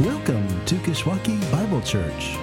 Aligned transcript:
Welcome 0.00 0.46
to 0.66 0.74
Kishwaukee 0.74 1.40
Bible 1.50 1.80
Church. 1.80 2.36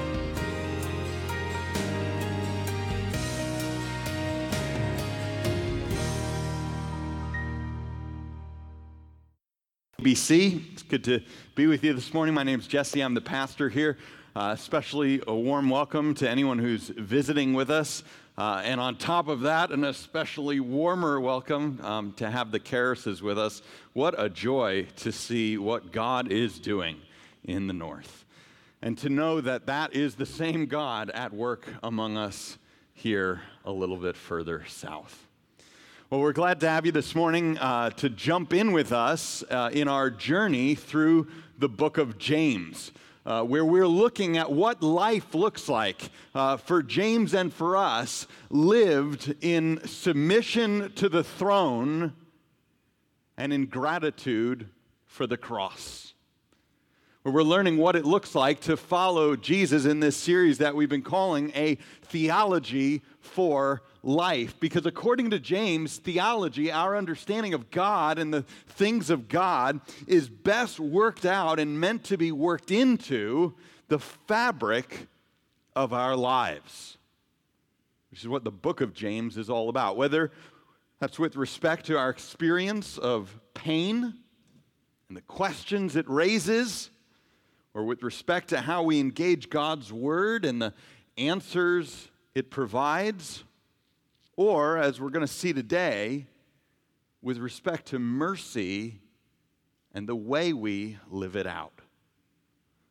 BC. 10.02 10.74
It's 10.74 10.82
good 10.82 11.04
to 11.04 11.22
be 11.54 11.68
with 11.68 11.84
you 11.84 11.94
this 11.94 12.12
morning. 12.12 12.34
My 12.34 12.42
name 12.42 12.60
is 12.60 12.66
Jesse. 12.66 13.02
I'm 13.02 13.14
the 13.14 13.22
pastor 13.22 13.70
here. 13.70 14.00
Uh, 14.36 14.50
especially 14.58 15.22
a 15.28 15.36
warm 15.36 15.70
welcome 15.70 16.16
to 16.16 16.28
anyone 16.28 16.58
who's 16.58 16.90
visiting 16.90 17.54
with 17.54 17.70
us. 17.70 18.04
Uh, 18.36 18.64
and 18.66 18.82
on 18.82 18.98
top 18.98 19.28
of 19.28 19.42
that, 19.42 19.70
an 19.70 19.84
especially 19.84 20.60
warmer 20.60 21.20
welcome 21.20 21.80
um, 21.84 22.14
to 22.14 22.32
have 22.32 22.50
the 22.50 22.60
Karases 22.60 23.22
with 23.22 23.38
us. 23.38 23.62
What 23.94 24.16
a 24.18 24.28
joy 24.28 24.88
to 24.96 25.12
see 25.12 25.60
what 25.60 25.92
God 25.92 26.32
is 26.32 26.58
doing 26.58 26.98
in 27.44 27.68
the 27.68 27.74
north. 27.74 28.26
And 28.82 28.98
to 29.00 29.10
know 29.10 29.42
that 29.42 29.66
that 29.68 29.96
is 29.96 30.16
the 30.16 30.26
same 30.26 30.66
God 30.66 31.10
at 31.12 31.34
work 31.34 31.68
among 31.82 32.18
us 32.18 32.58
here 32.94 33.42
a 33.66 33.72
little 33.72 33.98
bit 33.98 34.16
further 34.16 34.64
south. 34.68 35.28
Well, 36.10 36.22
we're 36.22 36.34
glad 36.34 36.60
to 36.60 36.70
have 36.70 36.86
you 36.86 36.92
this 36.92 37.16
morning 37.16 37.58
uh, 37.58 37.90
to 37.92 38.10
jump 38.10 38.54
in 38.54 38.72
with 38.72 38.92
us 38.92 39.44
uh, 39.50 39.72
in 39.74 39.88
our 39.88 40.12
journey 40.12 40.76
through 40.76 41.28
the 41.58 41.70
book 41.70 41.98
of 41.98 42.20
James, 42.20 42.92
uh, 43.26 43.44
where 43.44 43.66
we're 43.66 43.88
looking 43.88 44.38
at 44.38 44.52
what 44.52 44.84
life 44.84 45.34
looks 45.34 45.68
like 45.68 46.12
uh, 46.36 46.58
for 46.58 46.84
James 46.84 47.34
and 47.34 47.52
for 47.52 47.76
us, 47.76 48.28
lived 48.50 49.34
in 49.42 49.80
submission 49.88 50.92
to 50.96 51.10
the 51.10 51.24
throne 51.24 52.14
and 53.38 53.52
in 53.52 53.66
gratitude 53.66 54.70
for 55.06 55.26
the 55.26 55.38
cross. 55.38 56.13
Where 57.24 57.32
we're 57.32 57.44
learning 57.44 57.78
what 57.78 57.96
it 57.96 58.04
looks 58.04 58.36
like 58.36 58.60
to 58.62 58.76
follow 58.76 59.38
Jesus 59.38 59.86
in 59.86 60.02
this 60.02 60.18
series 60.18 60.58
that 60.58 60.76
we've 60.76 60.90
been 60.90 61.02
calling 61.02 61.54
a 61.56 61.76
theology 62.02 63.02
for 63.22 63.82
life. 64.04 64.60
Because 64.60 64.86
according 64.86 65.30
to 65.30 65.40
James, 65.40 66.00
theology, 66.00 66.70
our 66.70 66.98
understanding 66.98 67.54
of 67.54 67.72
God 67.72 68.20
and 68.20 68.34
the 68.34 68.42
things 68.68 69.10
of 69.10 69.30
God, 69.30 69.80
is 70.06 70.28
best 70.28 70.82
worked 70.82 71.26
out 71.26 71.62
and 71.62 71.80
meant 71.80 72.04
to 72.06 72.18
be 72.18 72.34
worked 72.34 72.72
into 72.72 73.54
the 73.88 74.00
fabric 74.00 75.08
of 75.78 75.94
our 75.94 76.18
lives, 76.18 76.98
which 78.12 78.20
is 78.20 78.28
what 78.28 78.44
the 78.44 78.52
book 78.52 78.82
of 78.82 78.94
James 78.94 79.38
is 79.38 79.50
all 79.50 79.70
about. 79.70 79.96
Whether 79.96 80.30
that's 81.00 81.18
with 81.18 81.38
respect 81.38 81.86
to 81.86 81.98
our 81.98 82.10
experience 82.10 82.98
of 82.98 83.40
pain 83.54 84.14
and 85.08 85.16
the 85.16 85.22
questions 85.22 85.96
it 85.96 86.10
raises, 86.10 86.90
or 87.74 87.84
with 87.84 88.04
respect 88.04 88.50
to 88.50 88.62
how 88.62 88.84
we 88.84 89.00
engage 89.00 89.50
God's 89.50 89.92
word 89.92 90.46
and 90.46 90.62
the 90.62 90.74
answers 91.18 92.10
it 92.36 92.50
provides, 92.50 93.44
or, 94.36 94.78
as 94.78 95.00
we're 95.00 95.10
going 95.10 95.26
to 95.26 95.32
see 95.32 95.54
today, 95.54 96.26
with 97.22 97.38
respect 97.38 97.88
to 97.88 98.00
mercy 98.00 99.00
and 99.94 100.08
the 100.08 100.16
way 100.16 100.54
we 100.54 100.98
live 101.10 101.36
it 101.36 101.48
out. 101.48 101.80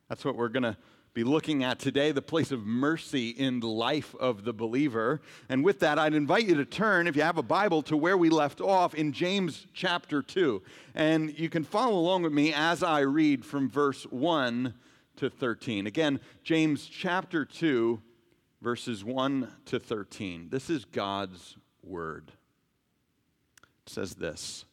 That's 0.09 0.23
what 0.23 0.35
we're 0.35 0.49
going 0.49 0.63
to 0.63 0.77
be 1.13 1.23
looking 1.23 1.63
at 1.63 1.77
today 1.77 2.11
the 2.11 2.21
place 2.21 2.51
of 2.51 2.65
mercy 2.65 3.29
in 3.29 3.59
the 3.59 3.67
life 3.67 4.15
of 4.19 4.43
the 4.43 4.53
believer. 4.53 5.21
And 5.47 5.63
with 5.63 5.79
that, 5.81 5.99
I'd 5.99 6.15
invite 6.15 6.47
you 6.47 6.55
to 6.55 6.65
turn, 6.65 7.05
if 7.07 7.15
you 7.15 7.21
have 7.21 7.37
a 7.37 7.43
Bible, 7.43 7.83
to 7.83 7.95
where 7.97 8.17
we 8.17 8.29
left 8.29 8.61
off 8.61 8.95
in 8.95 9.13
James 9.13 9.67
chapter 9.73 10.23
2. 10.23 10.61
And 10.95 11.37
you 11.37 11.49
can 11.49 11.63
follow 11.63 11.99
along 11.99 12.23
with 12.23 12.33
me 12.33 12.53
as 12.53 12.81
I 12.81 13.01
read 13.01 13.45
from 13.45 13.69
verse 13.69 14.03
1 14.05 14.73
to 15.17 15.29
13. 15.29 15.85
Again, 15.85 16.19
James 16.43 16.87
chapter 16.87 17.45
2 17.45 18.01
verses 18.63 19.03
1 19.03 19.51
to 19.65 19.79
13. 19.79 20.47
This 20.49 20.69
is 20.69 20.85
God's 20.85 21.57
word. 21.83 22.31
It 23.85 23.91
says 23.91 24.15
this 24.15 24.65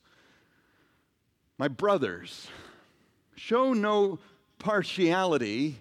My 1.59 1.69
brothers, 1.69 2.47
show 3.35 3.75
no 3.75 4.21
partiality 4.59 5.81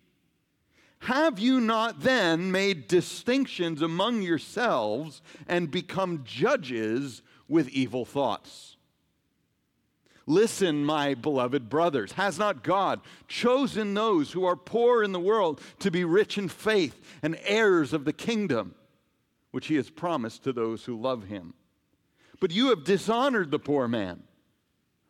have 1.01 1.39
you 1.39 1.59
not 1.59 2.01
then 2.01 2.51
made 2.51 2.87
distinctions 2.87 3.81
among 3.81 4.21
yourselves 4.21 5.23
and 5.47 5.71
become 5.71 6.23
judges 6.23 7.23
with 7.47 7.69
evil 7.69 8.05
thoughts? 8.05 8.77
Listen, 10.27 10.85
my 10.85 11.15
beloved 11.15 11.69
brothers. 11.69 12.11
Has 12.11 12.37
not 12.37 12.63
God 12.63 13.01
chosen 13.27 13.95
those 13.95 14.31
who 14.31 14.45
are 14.45 14.55
poor 14.55 15.01
in 15.01 15.11
the 15.11 15.19
world 15.19 15.59
to 15.79 15.89
be 15.89 16.05
rich 16.05 16.37
in 16.37 16.47
faith 16.47 17.01
and 17.23 17.39
heirs 17.43 17.93
of 17.93 18.05
the 18.05 18.13
kingdom, 18.13 18.75
which 19.49 19.67
he 19.67 19.75
has 19.77 19.89
promised 19.89 20.43
to 20.43 20.53
those 20.53 20.85
who 20.85 20.95
love 20.95 21.23
him? 21.23 21.55
But 22.39 22.51
you 22.51 22.69
have 22.69 22.83
dishonored 22.83 23.49
the 23.49 23.59
poor 23.59 23.87
man. 23.87 24.21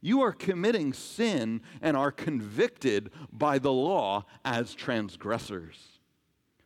you 0.00 0.20
are 0.22 0.32
committing 0.32 0.92
sin 0.92 1.60
and 1.82 1.96
are 1.96 2.12
convicted 2.12 3.10
by 3.32 3.58
the 3.58 3.72
law 3.72 4.24
as 4.44 4.74
transgressors. 4.74 5.98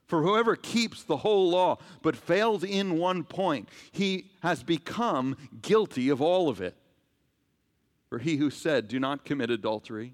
For 0.06 0.22
whoever 0.22 0.56
keeps 0.56 1.04
the 1.04 1.16
whole 1.16 1.48
law 1.48 1.78
but 2.03 2.16
fails 2.16 2.65
in 2.65 2.98
one 2.98 3.25
point, 3.25 3.69
he 3.91 4.31
has 4.43 4.62
become 4.62 5.37
guilty 5.62 6.10
of 6.10 6.20
all 6.20 6.50
of 6.50 6.60
it. 6.60 6.76
For 8.10 8.19
he 8.19 8.37
who 8.37 8.50
said, 8.50 8.88
Do 8.88 9.00
not 9.00 9.25
commit 9.25 9.50
adultery, 9.50 10.12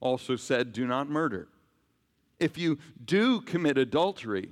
also 0.00 0.34
said, 0.34 0.72
Do 0.72 0.84
not 0.84 1.08
murder. 1.08 1.46
If 2.40 2.58
you 2.58 2.78
do 3.04 3.40
commit 3.40 3.78
adultery, 3.78 4.50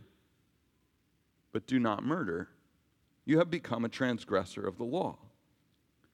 but 1.51 1.67
do 1.67 1.81
not 1.81 2.05
murder, 2.05 2.49
you 3.25 3.39
have 3.39 3.51
become 3.51 3.85
a 3.85 3.89
transgressor 3.89 4.65
of 4.65 4.79
the 4.79 4.85
law. 4.85 5.19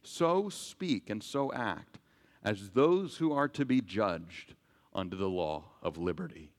So 0.03 0.49
speak 0.49 1.11
and 1.11 1.23
so 1.23 1.53
act 1.53 1.99
as 2.43 2.71
those 2.71 3.19
who 3.19 3.33
are 3.33 3.49
to 3.49 3.65
be 3.65 3.81
judged 3.81 4.55
under 4.95 5.17
the 5.17 5.29
law 5.29 5.65
of 5.83 5.99
liberty. 5.99 6.53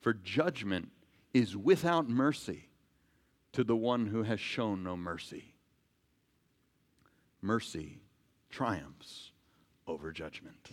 For 0.00 0.14
judgment 0.14 0.90
is 1.34 1.56
without 1.56 2.08
mercy 2.08 2.68
to 3.52 3.62
the 3.62 3.76
one 3.76 4.06
who 4.06 4.22
has 4.22 4.40
shown 4.40 4.82
no 4.82 4.96
mercy. 4.96 5.54
Mercy 7.42 7.98
triumphs 8.48 9.32
over 9.86 10.12
judgment. 10.12 10.70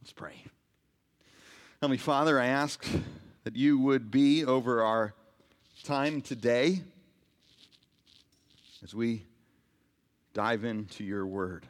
Let's 0.00 0.12
pray. 0.12 0.44
Heavenly 1.80 1.98
Father, 1.98 2.38
I 2.40 2.46
ask 2.46 2.86
that 3.44 3.56
you 3.56 3.78
would 3.78 4.10
be 4.10 4.44
over 4.44 4.82
our 4.82 5.14
time 5.84 6.20
today 6.20 6.80
as 8.82 8.94
we 8.94 9.22
dive 10.36 10.64
into 10.64 11.02
your 11.02 11.26
word. 11.26 11.66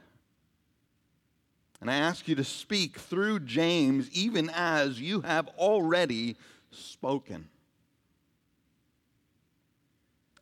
And 1.81 1.89
I 1.89 1.95
ask 1.95 2.27
you 2.27 2.35
to 2.35 2.43
speak 2.43 2.99
through 2.99 3.41
James 3.41 4.11
even 4.11 4.51
as 4.53 5.01
you 5.01 5.21
have 5.21 5.47
already 5.57 6.37
spoken. 6.73 7.49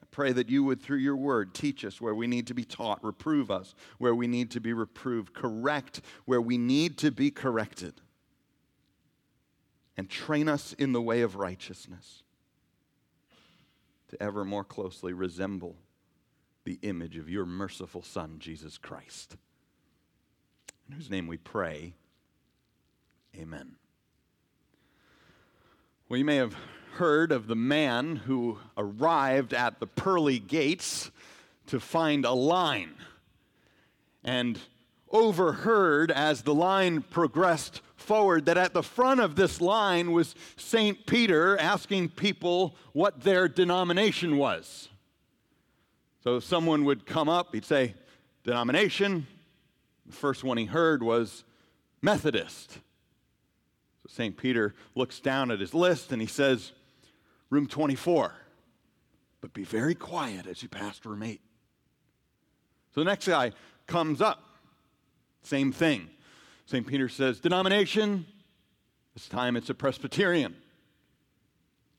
I 0.02 0.06
pray 0.10 0.32
that 0.32 0.48
you 0.48 0.64
would, 0.64 0.80
through 0.80 1.00
your 1.00 1.16
word, 1.16 1.52
teach 1.52 1.84
us 1.84 2.00
where 2.00 2.14
we 2.14 2.26
need 2.26 2.46
to 2.46 2.54
be 2.54 2.64
taught, 2.64 3.04
reprove 3.04 3.50
us 3.50 3.74
where 3.98 4.14
we 4.14 4.26
need 4.26 4.50
to 4.52 4.60
be 4.60 4.72
reproved, 4.72 5.34
correct 5.34 6.00
where 6.24 6.40
we 6.40 6.56
need 6.56 6.96
to 6.98 7.10
be 7.10 7.30
corrected 7.30 7.92
and 9.98 10.08
train 10.08 10.48
us 10.48 10.72
in 10.78 10.92
the 10.92 11.02
way 11.02 11.20
of 11.20 11.36
righteousness. 11.36 12.22
to 14.08 14.22
ever 14.22 14.46
more 14.46 14.64
closely 14.64 15.12
resemble 15.12 15.76
the 16.64 16.78
image 16.82 17.16
of 17.16 17.28
your 17.28 17.44
merciful 17.44 18.02
Son, 18.02 18.36
Jesus 18.38 18.78
Christ, 18.78 19.36
in 20.88 20.94
whose 20.94 21.10
name 21.10 21.26
we 21.26 21.36
pray. 21.36 21.94
Amen. 23.36 23.76
Well, 26.08 26.18
you 26.18 26.24
may 26.24 26.36
have 26.36 26.56
heard 26.94 27.32
of 27.32 27.46
the 27.46 27.56
man 27.56 28.16
who 28.16 28.58
arrived 28.76 29.52
at 29.52 29.80
the 29.80 29.86
pearly 29.86 30.38
gates 30.38 31.10
to 31.66 31.80
find 31.80 32.24
a 32.24 32.32
line 32.32 32.94
and 34.22 34.58
overheard 35.10 36.10
as 36.10 36.42
the 36.42 36.54
line 36.54 37.02
progressed 37.02 37.80
forward 37.96 38.46
that 38.46 38.58
at 38.58 38.74
the 38.74 38.82
front 38.82 39.20
of 39.20 39.36
this 39.36 39.60
line 39.60 40.12
was 40.12 40.34
St. 40.56 41.06
Peter 41.06 41.58
asking 41.58 42.10
people 42.10 42.76
what 42.92 43.22
their 43.22 43.48
denomination 43.48 44.36
was. 44.36 44.88
So 46.24 46.40
someone 46.40 46.86
would 46.86 47.04
come 47.04 47.28
up, 47.28 47.54
he'd 47.54 47.66
say, 47.66 47.94
Denomination. 48.44 49.26
The 50.06 50.14
first 50.14 50.42
one 50.42 50.56
he 50.56 50.64
heard 50.64 51.02
was 51.02 51.44
Methodist. 52.00 52.72
So 52.72 54.08
St. 54.08 54.36
Peter 54.36 54.74
looks 54.94 55.20
down 55.20 55.50
at 55.50 55.60
his 55.60 55.74
list 55.74 56.12
and 56.12 56.20
he 56.20 56.26
says, 56.26 56.72
Room 57.50 57.66
24. 57.66 58.34
But 59.42 59.52
be 59.52 59.64
very 59.64 59.94
quiet 59.94 60.46
as 60.46 60.62
you 60.62 60.68
pass 60.68 60.98
room 61.04 61.22
8. 61.22 61.40
So 62.94 63.00
the 63.02 63.04
next 63.04 63.28
guy 63.28 63.52
comes 63.86 64.22
up, 64.22 64.42
same 65.42 65.72
thing. 65.72 66.08
St. 66.64 66.86
Peter 66.86 67.08
says, 67.10 67.40
Denomination, 67.40 68.24
this 69.12 69.28
time 69.28 69.56
it's 69.56 69.68
a 69.68 69.74
Presbyterian. 69.74 70.56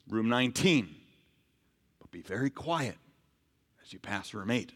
Room 0.09 0.29
19. 0.29 0.95
But 1.99 2.09
be 2.11 2.21
very 2.21 2.49
quiet 2.49 2.97
as 3.85 3.93
you 3.93 3.99
pass 3.99 4.33
room 4.33 4.51
8. 4.51 4.71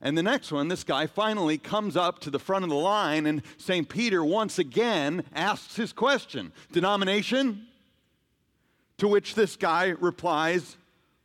And 0.00 0.16
the 0.16 0.22
next 0.22 0.52
one, 0.52 0.68
this 0.68 0.84
guy 0.84 1.06
finally 1.06 1.58
comes 1.58 1.96
up 1.96 2.18
to 2.20 2.30
the 2.30 2.38
front 2.38 2.64
of 2.64 2.70
the 2.70 2.76
line, 2.76 3.26
and 3.26 3.42
St. 3.56 3.88
Peter 3.88 4.24
once 4.24 4.58
again 4.58 5.24
asks 5.34 5.76
his 5.76 5.92
question 5.92 6.52
Denomination? 6.72 7.66
To 8.98 9.08
which 9.08 9.34
this 9.34 9.56
guy 9.56 9.88
replies, 9.88 10.76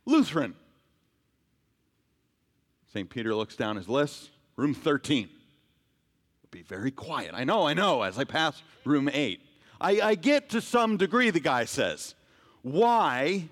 Lutheran. 0.05 0.55
St. 2.93 3.09
Peter 3.09 3.33
looks 3.33 3.55
down 3.55 3.77
his 3.77 3.87
list, 3.87 4.29
room 4.57 4.73
13 4.73 5.29
be 6.51 6.61
very 6.61 6.91
quiet. 6.91 7.31
I 7.33 7.45
know, 7.45 7.65
I 7.65 7.73
know, 7.73 8.01
as 8.01 8.19
I 8.19 8.25
pass 8.25 8.61
room 8.83 9.09
eight. 9.11 9.41
I, 9.79 10.01
I 10.01 10.15
get 10.15 10.49
to 10.49 10.61
some 10.61 10.97
degree, 10.97 11.29
the 11.29 11.39
guy 11.39 11.63
says. 11.63 12.13
Why? 12.61 13.45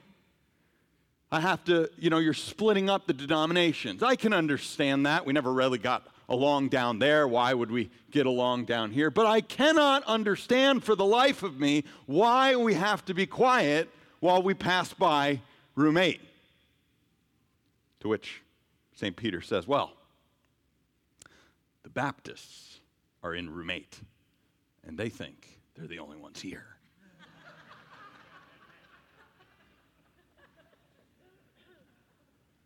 I 1.32 1.40
have 1.42 1.64
to, 1.66 1.90
you 1.98 2.10
know, 2.10 2.18
you're 2.18 2.34
splitting 2.34 2.90
up 2.90 3.06
the 3.06 3.14
denominations. 3.14 4.02
I 4.02 4.16
can 4.16 4.34
understand 4.34 5.06
that. 5.06 5.26
We 5.26 5.34
never 5.34 5.54
really 5.54 5.78
got 5.78 6.08
along 6.28 6.70
down 6.70 7.00
there. 7.00 7.28
Why 7.28 7.54
would 7.54 7.70
we 7.70 7.92
get 8.10 8.26
along 8.26 8.66
down 8.66 8.92
here? 8.92 9.12
But 9.12 9.28
I 9.28 9.42
cannot 9.42 10.04
understand 10.06 10.84
for 10.84 10.96
the 10.96 11.06
life 11.06 11.44
of 11.44 11.60
me 11.60 11.84
why 12.08 12.56
we 12.56 12.74
have 12.74 13.06
to 13.06 13.14
be 13.14 13.28
quiet 13.28 13.90
while 14.20 14.42
we 14.42 14.56
pass 14.56 14.94
by 14.94 15.42
room 15.76 15.98
eight. 15.98 16.22
To 18.00 18.08
which 18.08 18.42
St. 18.96 19.16
Peter 19.16 19.42
says, 19.42 19.68
Well, 19.68 19.94
the 21.84 21.90
Baptists 21.90 22.80
are 23.22 23.36
in 23.36 23.54
room 23.54 23.70
eight, 23.70 24.00
and 24.86 24.98
they 24.98 25.10
think 25.10 25.60
they're 25.76 25.88
the 25.88 26.00
only 26.00 26.18
ones 26.18 26.42
here. 26.42 26.79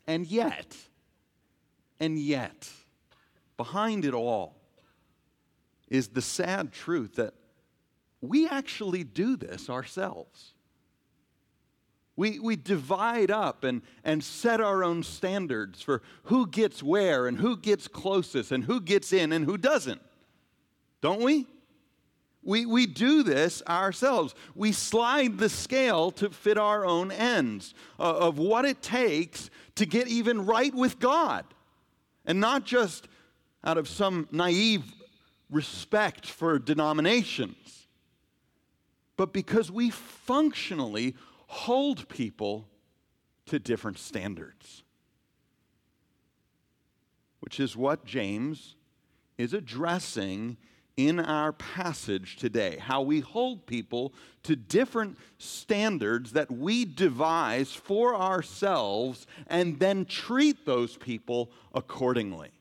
And 0.08 0.28
yet, 0.28 0.76
and 2.00 2.18
yet, 2.18 2.70
behind 3.58 4.06
it 4.06 4.14
all 4.14 4.56
is 5.88 6.10
the 6.10 6.22
sad 6.22 6.72
truth 6.72 7.16
that 7.16 7.34
we 8.22 8.48
actually 8.48 9.04
do 9.04 9.36
this 9.36 9.70
ourselves. 9.70 10.54
We, 12.16 12.40
we 12.40 12.56
divide 12.56 13.32
up 13.32 13.64
and, 13.64 13.82
and 14.04 14.24
set 14.24 14.62
our 14.62 14.84
own 14.84 15.04
standards 15.04 15.82
for 15.82 16.02
who 16.24 16.48
gets 16.48 16.84
where 16.84 17.28
and 17.28 17.40
who 17.40 17.58
gets 17.58 17.88
closest 17.88 18.52
and 18.52 18.64
who 18.64 18.80
gets 18.80 19.12
in 19.14 19.32
and 19.32 19.46
who 19.46 19.58
doesn't. 19.58 20.02
Don't 21.02 21.22
we? 21.22 21.48
We, 22.44 22.66
we 22.66 22.86
do 22.86 23.24
this 23.24 23.62
ourselves. 23.68 24.36
We 24.56 24.72
slide 24.72 25.38
the 25.38 25.50
scale 25.50 26.12
to 26.12 26.30
fit 26.30 26.58
our 26.58 26.86
own 26.86 27.12
ends 27.12 27.74
uh, 28.00 28.04
of 28.04 28.38
what 28.38 28.66
it 28.66 28.82
takes 28.82 29.50
to 29.76 29.86
get 29.86 30.08
even 30.08 30.46
right 30.46 30.74
with 30.74 31.00
God. 31.00 31.46
And 32.26 32.40
not 32.40 32.66
just 32.66 33.08
out 33.64 33.78
of 33.78 33.88
some 33.88 34.28
naive 34.32 34.84
respect 35.50 36.26
for 36.26 36.60
denominations, 36.60 37.88
but 39.16 39.32
because 39.32 39.72
we 39.72 39.90
functionally 39.90 41.16
hold 41.48 42.10
people 42.10 42.68
to 43.46 43.60
different 43.60 44.00
standards. 44.00 44.84
Which 47.40 47.60
is 47.60 47.78
what 47.78 48.06
James 48.06 48.76
is 49.38 49.54
addressing 49.54 50.58
in 50.96 51.20
our 51.20 51.52
passage 51.52 52.36
today 52.36 52.78
how 52.80 53.02
we 53.02 53.20
hold 53.20 53.66
people 53.66 54.14
to 54.44 54.56
different 54.56 55.18
standards 55.38 56.34
that 56.34 56.52
we 56.52 56.86
devise 56.86 57.74
for 57.74 58.16
ourselves 58.16 59.26
and 59.48 59.80
then 59.80 60.06
treat 60.06 60.66
those 60.66 60.98
people 60.98 61.52
accordingly. 61.74 62.52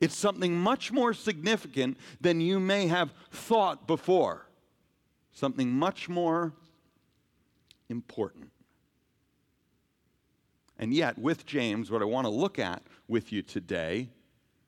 It's 0.00 0.16
something 0.16 0.56
much 0.56 0.92
more 0.92 1.14
significant 1.14 1.96
than 2.20 2.40
you 2.40 2.58
may 2.58 2.88
have 2.88 3.12
thought 3.30 3.86
before, 3.86 4.46
something 5.32 5.70
much 5.70 6.08
more 6.08 6.52
important. 7.88 8.50
And 10.78 10.92
yet, 10.92 11.16
with 11.18 11.46
James, 11.46 11.90
what 11.90 12.02
I 12.02 12.06
want 12.06 12.26
to 12.26 12.30
look 12.30 12.58
at 12.58 12.82
with 13.06 13.32
you 13.32 13.42
today 13.42 14.08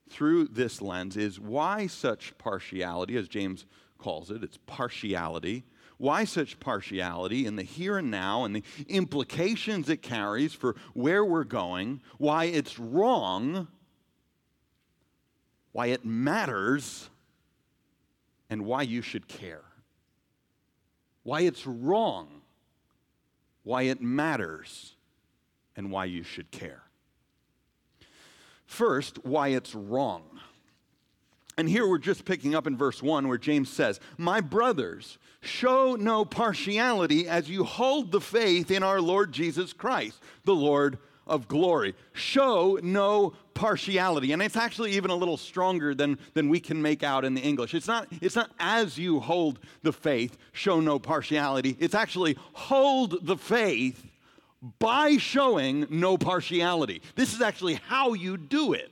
through 0.08 0.48
this 0.48 0.80
lens 0.80 1.16
is 1.16 1.40
why 1.40 1.86
such 1.86 2.36
partiality, 2.38 3.16
as 3.16 3.28
James 3.28 3.66
calls 3.98 4.30
it, 4.30 4.42
it's 4.42 4.58
partiality. 4.66 5.64
Why 5.98 6.24
such 6.24 6.60
partiality 6.60 7.46
in 7.46 7.56
the 7.56 7.62
here 7.62 7.98
and 7.98 8.10
now 8.10 8.44
and 8.44 8.54
the 8.54 8.62
implications 8.88 9.88
it 9.88 10.02
carries 10.02 10.52
for 10.52 10.76
where 10.92 11.24
we're 11.24 11.44
going, 11.44 12.02
why 12.18 12.44
it's 12.44 12.78
wrong, 12.78 13.68
why 15.72 15.86
it 15.86 16.04
matters, 16.04 17.08
and 18.50 18.64
why 18.64 18.82
you 18.82 19.02
should 19.02 19.26
care. 19.26 19.64
Why 21.22 21.40
it's 21.40 21.66
wrong, 21.66 22.28
why 23.62 23.82
it 23.82 24.00
matters, 24.00 24.94
and 25.74 25.90
why 25.90 26.04
you 26.04 26.22
should 26.22 26.50
care. 26.50 26.85
First, 28.66 29.24
why 29.24 29.48
it's 29.48 29.74
wrong. 29.74 30.22
And 31.58 31.68
here 31.68 31.88
we're 31.88 31.98
just 31.98 32.24
picking 32.24 32.54
up 32.54 32.66
in 32.66 32.76
verse 32.76 33.02
1 33.02 33.28
where 33.28 33.38
James 33.38 33.70
says, 33.70 33.98
My 34.18 34.40
brothers, 34.40 35.18
show 35.40 35.96
no 35.98 36.24
partiality 36.24 37.28
as 37.28 37.48
you 37.48 37.64
hold 37.64 38.12
the 38.12 38.20
faith 38.20 38.70
in 38.70 38.82
our 38.82 39.00
Lord 39.00 39.32
Jesus 39.32 39.72
Christ, 39.72 40.20
the 40.44 40.54
Lord 40.54 40.98
of 41.26 41.48
glory. 41.48 41.94
Show 42.12 42.78
no 42.82 43.32
partiality. 43.54 44.32
And 44.32 44.42
it's 44.42 44.56
actually 44.56 44.92
even 44.92 45.10
a 45.10 45.16
little 45.16 45.38
stronger 45.38 45.94
than, 45.94 46.18
than 46.34 46.48
we 46.50 46.60
can 46.60 46.82
make 46.82 47.02
out 47.02 47.24
in 47.24 47.34
the 47.34 47.40
English. 47.40 47.74
It's 47.74 47.88
not, 47.88 48.06
it's 48.20 48.36
not 48.36 48.50
as 48.60 48.98
you 48.98 49.20
hold 49.20 49.58
the 49.82 49.92
faith, 49.92 50.36
show 50.52 50.80
no 50.80 50.98
partiality. 50.98 51.76
It's 51.80 51.94
actually 51.94 52.36
hold 52.52 53.26
the 53.26 53.36
faith 53.36 54.04
by 54.78 55.16
showing 55.16 55.86
no 55.90 56.16
partiality. 56.16 57.02
This 57.14 57.34
is 57.34 57.40
actually 57.40 57.74
how 57.74 58.14
you 58.14 58.36
do 58.36 58.72
it. 58.72 58.90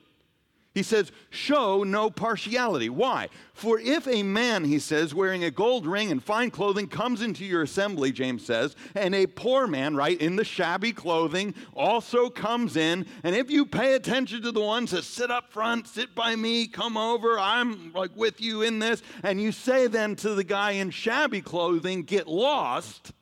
He 0.75 0.83
says, 0.83 1.13
show 1.31 1.85
no 1.85 2.11
partiality. 2.11 2.89
Why? 2.89 3.29
For 3.53 3.79
if 3.79 4.09
a 4.09 4.25
man, 4.25 4.65
he 4.65 4.81
says, 4.81 5.15
wearing 5.15 5.45
a 5.45 5.51
gold 5.53 5.87
ring 5.87 6.11
and 6.11 6.21
fine 6.21 6.51
clothing 6.51 6.89
comes 6.89 7.23
into 7.23 7.45
your 7.45 7.63
assembly, 7.63 8.11
James 8.11 8.45
says, 8.45 8.75
and 8.97 9.15
a 9.15 9.29
poor 9.29 9.69
man, 9.69 9.95
right, 9.95 10.21
in 10.21 10.35
the 10.35 10.45
shabby 10.45 10.91
clothing 10.91 11.55
also 11.75 12.29
comes 12.29 12.77
in, 12.77 13.07
and 13.23 13.37
if 13.37 13.53
you 13.53 13.65
pay 13.65 13.95
attention 13.95 14.43
to 14.43 14.51
the 14.51 14.61
ones 14.61 14.91
that 14.91 15.05
sit 15.05 15.31
up 15.31 15.53
front, 15.53 15.87
sit 15.87 16.13
by 16.13 16.35
me, 16.35 16.67
come 16.67 16.97
over, 16.97 17.39
I'm 17.39 17.93
like 17.93 18.17
with 18.17 18.41
you 18.41 18.63
in 18.63 18.81
this, 18.81 19.01
and 19.23 19.41
you 19.41 19.53
say 19.53 19.87
then 19.87 20.17
to 20.17 20.35
the 20.35 20.43
guy 20.43 20.73
in 20.73 20.91
shabby 20.91 21.41
clothing, 21.41 22.03
get 22.03 22.27
lost 22.27 23.13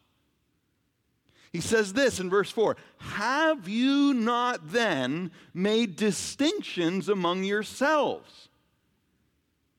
he 1.52 1.60
says 1.60 1.92
this 1.92 2.18
in 2.18 2.30
verse 2.30 2.50
4 2.50 2.76
Have 2.98 3.68
you 3.68 4.14
not 4.14 4.72
then 4.72 5.30
made 5.52 5.96
distinctions 5.96 7.08
among 7.08 7.44
yourselves 7.44 8.48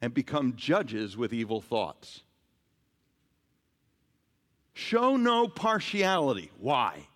and 0.02 0.14
become 0.14 0.56
judges 0.56 1.18
with 1.18 1.34
evil 1.34 1.62
thoughts? 1.62 2.22
Show 4.74 5.18
no 5.18 5.48
partiality. 5.48 6.52
Why? 6.60 7.08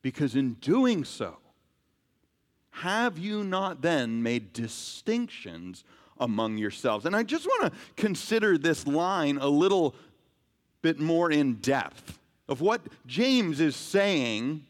Because 0.00 0.34
in 0.34 0.54
doing 0.54 1.04
so, 1.04 1.36
have 2.70 3.18
you 3.18 3.44
not 3.44 3.82
then 3.82 4.22
made 4.22 4.52
distinctions 4.52 5.84
among 6.18 6.56
yourselves? 6.56 7.04
And 7.04 7.16
I 7.16 7.24
just 7.24 7.46
want 7.46 7.72
to 7.72 7.78
consider 7.96 8.56
this 8.56 8.86
line 8.86 9.36
a 9.38 9.48
little 9.48 9.94
bit 10.80 11.00
more 11.00 11.30
in 11.30 11.54
depth 11.56 12.17
of 12.48 12.60
what 12.60 12.80
James 13.06 13.60
is 13.60 13.76
saying 13.76 14.64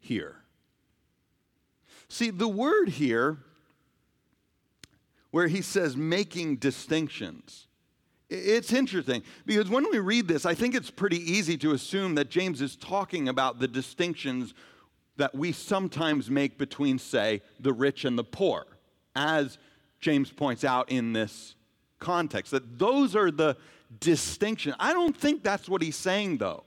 here. 0.00 0.36
See, 2.08 2.30
the 2.30 2.48
word 2.48 2.88
here, 2.88 3.38
where 5.30 5.46
he 5.46 5.62
says 5.62 5.96
making 5.96 6.56
distinctions, 6.56 7.68
it's 8.28 8.72
interesting 8.72 9.22
because 9.44 9.68
when 9.68 9.90
we 9.90 9.98
read 9.98 10.28
this, 10.28 10.46
I 10.46 10.54
think 10.54 10.74
it's 10.74 10.90
pretty 10.90 11.18
easy 11.18 11.56
to 11.58 11.72
assume 11.72 12.14
that 12.16 12.30
James 12.30 12.60
is 12.60 12.76
talking 12.76 13.28
about 13.28 13.58
the 13.58 13.68
distinctions 13.68 14.54
that 15.16 15.34
we 15.34 15.52
sometimes 15.52 16.30
make 16.30 16.56
between, 16.56 16.98
say, 16.98 17.42
the 17.58 17.72
rich 17.72 18.04
and 18.04 18.16
the 18.16 18.24
poor, 18.24 18.66
as 19.14 19.58
James 20.00 20.30
points 20.32 20.64
out 20.64 20.90
in 20.90 21.12
this 21.12 21.54
context, 21.98 22.52
that 22.52 22.78
those 22.78 23.14
are 23.14 23.30
the 23.30 23.56
distinctions. 23.98 24.76
I 24.78 24.92
don't 24.92 25.16
think 25.16 25.42
that's 25.42 25.68
what 25.68 25.82
he's 25.82 25.96
saying, 25.96 26.38
though. 26.38 26.64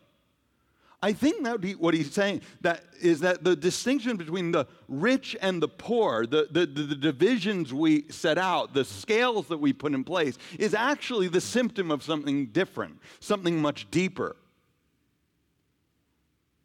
I 1.03 1.11
think 1.11 1.43
that 1.43 1.61
what 1.79 1.93
he's 1.93 2.13
saying 2.13 2.43
that 2.61 2.85
is 3.01 3.19
that 3.19 3.43
the 3.43 3.57
distinction 3.57 4.15
between 4.15 4.53
the 4.53 4.65
rich 4.87 5.35
and 5.41 5.61
the 5.61 5.67
poor, 5.67 6.25
the, 6.25 6.47
the, 6.49 6.65
the, 6.65 6.95
divisions 6.95 7.73
we 7.73 8.09
set 8.09 8.37
out, 8.37 8.73
the 8.73 8.85
scales 8.85 9.49
that 9.49 9.57
we 9.57 9.73
put 9.73 9.93
in 9.93 10.05
place, 10.05 10.37
is 10.57 10.73
actually 10.73 11.27
the 11.27 11.41
symptom 11.41 11.91
of 11.91 12.03
something 12.03 12.45
different, 12.47 13.01
something 13.19 13.61
much 13.61 13.91
deeper. 13.91 14.37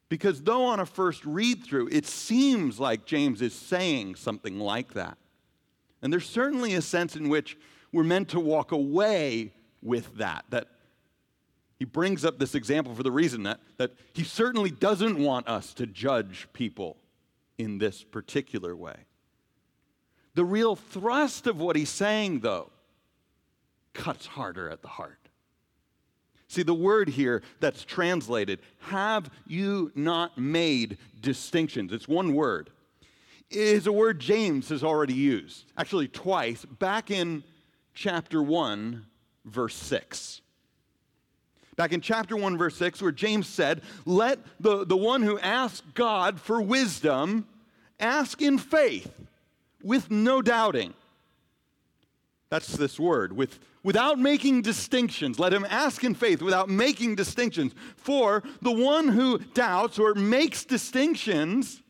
Because 0.09 0.41
though 0.41 0.67
on 0.67 0.79
a 0.79 0.87
first 0.87 1.25
read 1.27 1.65
through, 1.65 1.89
it 1.91 2.07
seems 2.07 2.79
like 2.79 3.05
James 3.05 3.43
is 3.43 3.53
saying 3.53 4.15
something 4.15 4.61
like 4.61 4.95
that. 4.95 5.19
And 6.01 6.13
there's 6.13 6.29
certainly 6.29 6.75
a 6.75 6.83
sense 6.83 7.17
in 7.17 7.29
which 7.29 7.59
we're 7.91 8.05
meant 8.05 8.29
to 8.29 8.39
walk 8.39 8.71
away 8.71 9.53
with 9.83 10.17
that, 10.17 10.45
that 10.51 10.69
he 11.79 11.85
brings 11.85 12.25
up 12.25 12.39
this 12.39 12.55
example 12.55 12.95
for 12.95 13.03
the 13.03 13.13
reason 13.13 13.45
that, 13.45 13.61
that 13.77 13.93
he 14.13 14.25
certainly 14.25 14.71
doesn't 14.71 15.19
want 15.19 15.47
us 15.47 15.73
to 15.75 15.87
judge 15.87 16.49
people 16.53 16.97
in 17.57 17.79
this 17.79 18.03
particular 18.03 18.75
way. 18.75 18.97
The 20.35 20.45
real 20.45 20.77
thrust 20.77 21.47
of 21.47 21.61
what 21.61 21.77
he's 21.77 21.89
saying, 21.89 22.41
though, 22.41 22.71
cuts 23.93 24.27
harder 24.27 24.71
at 24.71 24.83
the 24.83 24.89
heart. 24.89 25.19
See, 26.49 26.63
the 26.63 26.75
word 26.75 27.11
here 27.11 27.43
that's 27.61 27.85
translated, 27.85 28.61
have 28.79 29.31
you 29.47 29.93
not 29.95 30.39
made 30.39 30.97
distinctions? 31.21 31.93
It's 31.93 32.09
one 32.09 32.35
word. 32.35 32.71
It 33.51 33.59
is 33.59 33.87
a 33.87 33.93
word 33.93 34.19
James 34.19 34.69
has 34.71 34.83
already 34.83 35.15
used, 35.15 35.65
actually 35.77 36.09
twice, 36.09 36.65
back 36.65 37.11
in 37.11 37.45
chapter 37.95 38.43
1, 38.43 39.05
verse 39.49 39.75
6. 39.75 40.41
Back 41.77 41.93
in 41.93 42.01
chapter 42.01 42.37
1, 42.37 42.59
verse 42.59 42.77
6, 42.77 43.01
where 43.01 43.13
James 43.13 43.47
said, 43.47 43.83
Let 44.05 44.41
the, 44.59 44.85
the 44.85 44.97
one 44.97 45.23
who 45.23 45.39
asks 45.39 45.83
God 45.95 46.41
for 46.41 46.61
wisdom 46.61 47.47
ask 48.01 48.43
in 48.43 48.59
faith 48.59 49.13
with 49.83 50.11
no 50.11 50.43
doubting. 50.43 50.95
That's 52.51 52.77
this 52.77 52.99
word, 52.99 53.37
with, 53.37 53.61
without 53.85 54.19
making 54.19 54.63
distinctions. 54.63 55.39
Let 55.39 55.53
him 55.53 55.67
ask 55.69 56.03
in 56.03 56.15
faith 56.15 56.43
without 56.43 56.69
making 56.69 57.15
distinctions. 57.15 57.75
For 57.97 58.43
the 58.63 58.73
one 58.73 59.09
who 59.09 59.39
doubts 59.39 59.99
or 59.99 60.15
makes 60.15 60.65
distinctions, 60.65 61.83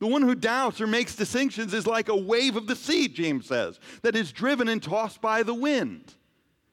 the 0.00 0.06
one 0.08 0.22
who 0.22 0.34
doubts 0.34 0.80
or 0.80 0.86
makes 0.86 1.14
distinctions 1.14 1.72
is 1.74 1.86
like 1.86 2.08
a 2.08 2.16
wave 2.16 2.56
of 2.56 2.66
the 2.66 2.74
sea, 2.74 3.06
James 3.06 3.46
says, 3.46 3.78
that 4.02 4.16
is 4.16 4.32
driven 4.32 4.68
and 4.68 4.82
tossed 4.82 5.20
by 5.20 5.42
the 5.42 5.54
wind. 5.54 6.14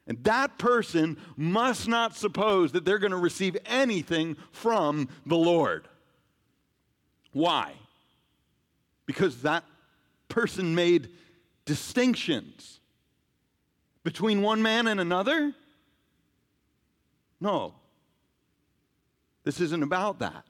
And 0.10 0.24
that 0.24 0.58
person 0.58 1.18
must 1.38 1.88
not 1.88 2.18
suppose 2.18 2.72
that 2.72 2.84
they're 2.84 2.98
going 2.98 3.12
to 3.12 3.18
receive 3.18 3.56
anything 3.68 4.38
from 4.52 5.08
the 5.28 5.38
Lord. 5.38 5.88
Why? 7.32 7.74
Because 9.06 9.44
that 9.44 9.64
person 10.28 10.74
made 10.74 11.10
distinctions 11.66 12.80
between 14.04 14.42
one 14.42 14.64
man 14.64 14.88
and 14.88 15.00
another? 15.00 15.54
No. 17.40 17.76
This 19.44 19.62
isn't 19.62 19.84
about 19.84 20.18
that. 20.20 20.44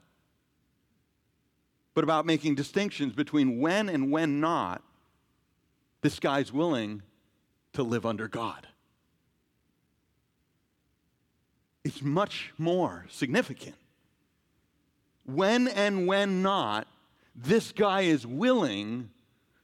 But 1.92 2.04
about 2.04 2.24
making 2.24 2.54
distinctions 2.54 3.12
between 3.12 3.60
when 3.60 3.90
and 3.90 4.10
when 4.10 4.40
not 4.40 4.82
this 6.00 6.18
guy's 6.18 6.50
willing 6.50 7.02
to 7.74 7.82
live 7.82 8.06
under 8.06 8.26
God. 8.26 8.66
It's 11.84 12.02
much 12.02 12.52
more 12.58 13.06
significant. 13.08 13.76
When 15.24 15.68
and 15.68 16.06
when 16.06 16.42
not, 16.42 16.86
this 17.34 17.72
guy 17.72 18.02
is 18.02 18.26
willing 18.26 19.10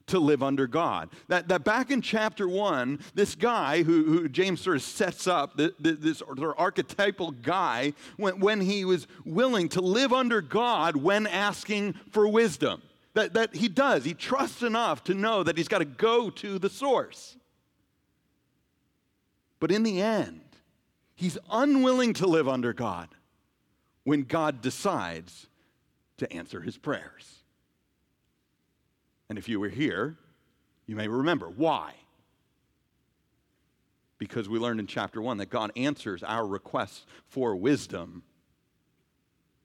to 0.07 0.21
live 0.21 0.43
under 0.43 0.67
God. 0.67 1.11
That, 1.29 1.49
that 1.49 1.65
back 1.65 1.91
in 1.91 2.01
chapter 2.01 2.49
one, 2.49 3.01
this 3.15 3.35
guy 3.35 3.83
who, 3.83 4.05
who 4.05 4.29
James 4.29 4.61
sort 4.61 4.77
of 4.77 4.83
sets 4.83 5.27
up, 5.27 5.57
the, 5.57 5.75
this 5.81 6.19
sort 6.19 6.39
of 6.39 6.55
archetypal 6.57 7.33
guy, 7.33 7.93
when, 8.17 8.39
when 8.39 8.61
he 8.61 8.85
was 8.85 9.07
willing 9.25 9.69
to 9.71 9.81
live 9.81 10.13
under 10.13 10.41
God 10.41 10.97
when 10.97 11.27
asking 11.27 11.95
for 12.13 12.29
wisdom. 12.29 12.83
That, 13.15 13.33
that 13.33 13.57
he 13.57 13.69
does. 13.69 14.05
He 14.05 14.15
trusts 14.15 14.63
enough 14.63 15.03
to 15.05 15.15
know 15.15 15.43
that 15.43 15.57
he's 15.57 15.69
got 15.69 15.79
to 15.79 15.85
go 15.87 16.31
to 16.31 16.59
the 16.59 16.69
source. 16.71 17.37
But 19.59 19.73
in 19.73 19.83
the 19.83 20.03
end, 20.03 20.43
he's 21.17 21.39
unwilling 21.51 22.13
to 22.15 22.27
live 22.27 22.47
under 22.47 22.73
God 22.73 23.09
when 24.05 24.23
God 24.23 24.61
decides 24.61 25.49
to 26.19 26.33
answer 26.33 26.61
his 26.61 26.79
prayers. 26.79 27.43
And 29.29 29.39
if 29.39 29.49
you 29.49 29.59
were 29.59 29.69
here, 29.69 30.17
you 30.87 30.95
may 30.95 31.09
remember 31.09 31.49
why. 31.49 31.95
Because 34.19 34.49
we 34.49 34.59
learned 34.59 34.81
in 34.81 34.87
chapter 34.87 35.21
1 35.21 35.39
that 35.39 35.51
God 35.51 35.73
answers 35.77 36.23
our 36.23 36.47
requests 36.47 37.05
for 37.27 37.57
wisdom 37.57 38.23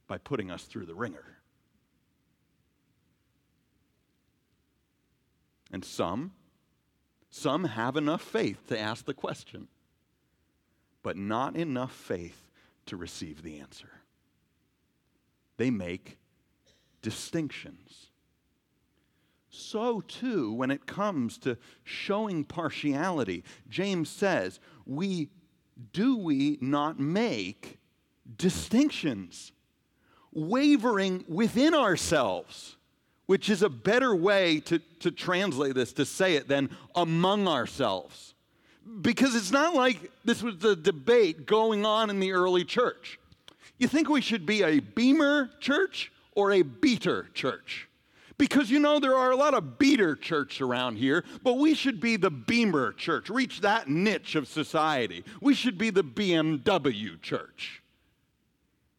by 0.07 0.17
putting 0.17 0.51
us 0.51 0.63
through 0.63 0.87
the 0.87 0.95
wringer. 0.95 1.37
And 5.71 5.85
some, 5.85 6.33
some 7.29 7.63
have 7.63 7.95
enough 7.95 8.21
faith 8.21 8.67
to 8.67 8.77
ask 8.77 9.05
the 9.05 9.13
question, 9.13 9.69
but 11.03 11.17
not 11.17 11.55
enough 11.55 11.93
faith 11.93 12.49
to 12.85 12.97
receive 12.97 13.43
the 13.43 13.59
answer. 13.59 13.89
They 15.57 15.69
make 15.69 16.17
distinctions 17.01 18.11
so 19.51 20.01
too 20.01 20.53
when 20.53 20.71
it 20.71 20.85
comes 20.85 21.37
to 21.39 21.57
showing 21.83 22.43
partiality. 22.43 23.43
James 23.69 24.09
says, 24.09 24.59
we 24.85 25.29
do 25.93 26.17
we 26.17 26.57
not 26.61 26.99
make 26.99 27.79
distinctions, 28.37 29.51
wavering 30.31 31.25
within 31.27 31.73
ourselves, 31.73 32.77
which 33.25 33.49
is 33.49 33.61
a 33.61 33.69
better 33.69 34.15
way 34.15 34.59
to, 34.61 34.79
to 34.99 35.11
translate 35.11 35.75
this, 35.75 35.91
to 35.93 36.05
say 36.05 36.35
it, 36.35 36.47
than 36.47 36.69
among 36.95 37.47
ourselves. 37.47 38.35
Because 39.01 39.35
it's 39.35 39.51
not 39.51 39.73
like 39.73 40.11
this 40.25 40.41
was 40.41 40.63
a 40.63 40.75
debate 40.75 41.45
going 41.45 41.85
on 41.85 42.09
in 42.09 42.19
the 42.19 42.31
early 42.31 42.63
church. 42.63 43.19
You 43.77 43.87
think 43.87 44.09
we 44.09 44.21
should 44.21 44.45
be 44.45 44.63
a 44.63 44.79
beamer 44.79 45.49
church 45.59 46.11
or 46.35 46.51
a 46.51 46.61
beater 46.61 47.27
church? 47.33 47.87
Because 48.37 48.71
you 48.71 48.79
know, 48.79 48.99
there 48.99 49.15
are 49.15 49.31
a 49.31 49.35
lot 49.35 49.53
of 49.53 49.77
beater 49.77 50.15
church 50.15 50.61
around 50.61 50.95
here, 50.95 51.23
but 51.43 51.59
we 51.59 51.75
should 51.75 51.99
be 51.99 52.15
the 52.15 52.31
beamer 52.31 52.91
church, 52.93 53.29
reach 53.29 53.61
that 53.61 53.87
niche 53.87 54.35
of 54.35 54.47
society. 54.47 55.23
We 55.41 55.53
should 55.53 55.77
be 55.77 55.91
the 55.91 56.03
BMW 56.03 57.21
church. 57.21 57.80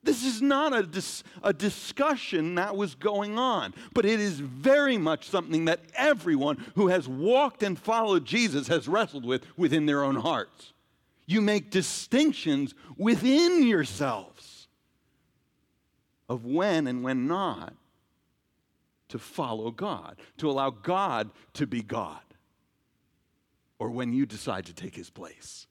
This 0.04 0.24
is 0.24 0.42
not 0.42 0.74
a, 0.74 0.82
dis- 0.82 1.22
a 1.42 1.52
discussion 1.52 2.56
that 2.56 2.76
was 2.76 2.94
going 2.96 3.38
on, 3.38 3.72
but 3.94 4.04
it 4.04 4.18
is 4.18 4.40
very 4.40 4.98
much 4.98 5.28
something 5.28 5.66
that 5.66 5.80
everyone 5.94 6.64
who 6.74 6.88
has 6.88 7.08
walked 7.08 7.62
and 7.62 7.78
followed 7.78 8.24
Jesus 8.24 8.66
has 8.66 8.88
wrestled 8.88 9.24
with 9.24 9.46
within 9.56 9.86
their 9.86 10.02
own 10.02 10.16
hearts. 10.16 10.72
You 11.26 11.40
make 11.40 11.70
distinctions 11.70 12.74
within 12.96 13.62
yourselves 13.66 14.66
of 16.28 16.44
when 16.44 16.88
and 16.88 17.04
when 17.04 17.28
not 17.28 17.74
to 19.08 19.18
follow 19.18 19.70
God, 19.70 20.16
to 20.38 20.50
allow 20.50 20.70
God 20.70 21.30
to 21.52 21.66
be 21.66 21.82
God, 21.82 22.22
or 23.78 23.90
when 23.90 24.12
you 24.12 24.26
decide 24.26 24.66
to 24.66 24.74
take 24.74 24.96
his 24.96 25.10
place. 25.10 25.66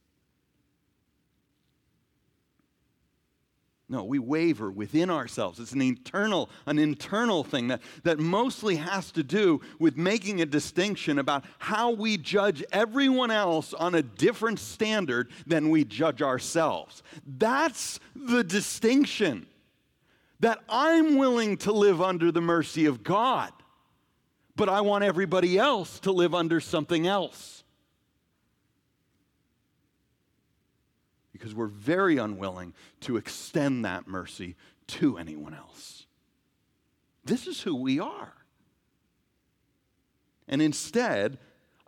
No, 3.91 4.05
we 4.05 4.19
waver 4.19 4.71
within 4.71 5.09
ourselves. 5.09 5.59
It's 5.59 5.73
an 5.73 5.81
internal, 5.81 6.49
an 6.65 6.79
internal 6.79 7.43
thing 7.43 7.67
that, 7.67 7.81
that 8.03 8.19
mostly 8.19 8.77
has 8.77 9.11
to 9.11 9.21
do 9.21 9.59
with 9.79 9.97
making 9.97 10.39
a 10.39 10.45
distinction 10.45 11.19
about 11.19 11.43
how 11.59 11.91
we 11.91 12.15
judge 12.15 12.63
everyone 12.71 13.31
else 13.31 13.73
on 13.73 13.93
a 13.93 14.01
different 14.01 14.59
standard 14.59 15.29
than 15.45 15.69
we 15.69 15.83
judge 15.83 16.21
ourselves. 16.21 17.03
That's 17.27 17.99
the 18.15 18.45
distinction. 18.45 19.45
That 20.39 20.59
I'm 20.69 21.17
willing 21.17 21.57
to 21.57 21.73
live 21.73 22.01
under 22.01 22.31
the 22.31 22.39
mercy 22.39 22.85
of 22.85 23.03
God, 23.03 23.51
but 24.55 24.69
I 24.69 24.79
want 24.79 25.03
everybody 25.03 25.59
else 25.59 25.99
to 25.99 26.13
live 26.13 26.33
under 26.33 26.61
something 26.61 27.07
else. 27.07 27.65
Because 31.41 31.55
we're 31.55 31.65
very 31.65 32.17
unwilling 32.17 32.71
to 32.99 33.17
extend 33.17 33.83
that 33.83 34.07
mercy 34.07 34.55
to 34.85 35.17
anyone 35.17 35.55
else. 35.55 36.05
This 37.25 37.47
is 37.47 37.61
who 37.61 37.75
we 37.75 37.99
are. 37.99 38.33
And 40.47 40.61
instead, 40.61 41.39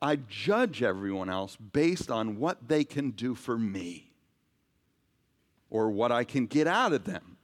I 0.01 0.15
judge 0.15 0.81
everyone 0.81 1.29
else 1.29 1.55
based 1.55 2.09
on 2.09 2.39
what 2.39 2.67
they 2.67 2.83
can 2.83 3.11
do 3.11 3.35
for 3.35 3.55
me 3.55 4.11
or 5.69 5.91
what 5.91 6.11
I 6.11 6.23
can 6.23 6.47
get 6.47 6.65
out 6.65 6.91
of 6.91 7.03
them. 7.03 7.37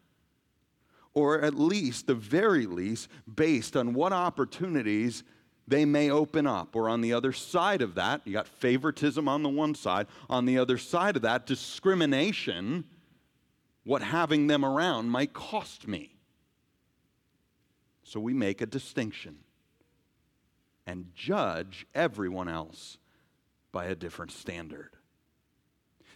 Or 1.13 1.39
at 1.39 1.53
least, 1.53 2.07
the 2.07 2.15
very 2.15 2.65
least, 2.65 3.07
based 3.31 3.77
on 3.77 3.93
what 3.93 4.13
opportunities 4.13 5.23
they 5.69 5.85
may 5.85 6.09
open 6.09 6.47
up. 6.47 6.75
Or 6.75 6.89
on 6.89 7.01
the 7.01 7.13
other 7.13 7.31
side 7.31 7.81
of 7.81 7.95
that, 7.95 8.21
you 8.25 8.33
got 8.33 8.47
favoritism 8.47 9.27
on 9.27 9.43
the 9.43 9.49
one 9.49 9.75
side. 9.75 10.07
On 10.29 10.45
the 10.45 10.57
other 10.57 10.77
side 10.77 11.15
of 11.15 11.21
that, 11.21 11.45
discrimination, 11.45 12.85
what 13.83 14.01
having 14.01 14.47
them 14.47 14.65
around 14.65 15.09
might 15.09 15.33
cost 15.33 15.87
me. 15.87 16.15
So 18.03 18.19
we 18.19 18.33
make 18.33 18.61
a 18.61 18.65
distinction 18.65 19.37
and 20.87 21.11
judge 21.13 21.85
everyone 21.93 22.49
else 22.49 22.97
by 23.71 23.85
a 23.85 23.95
different 23.95 24.31
standard. 24.31 24.89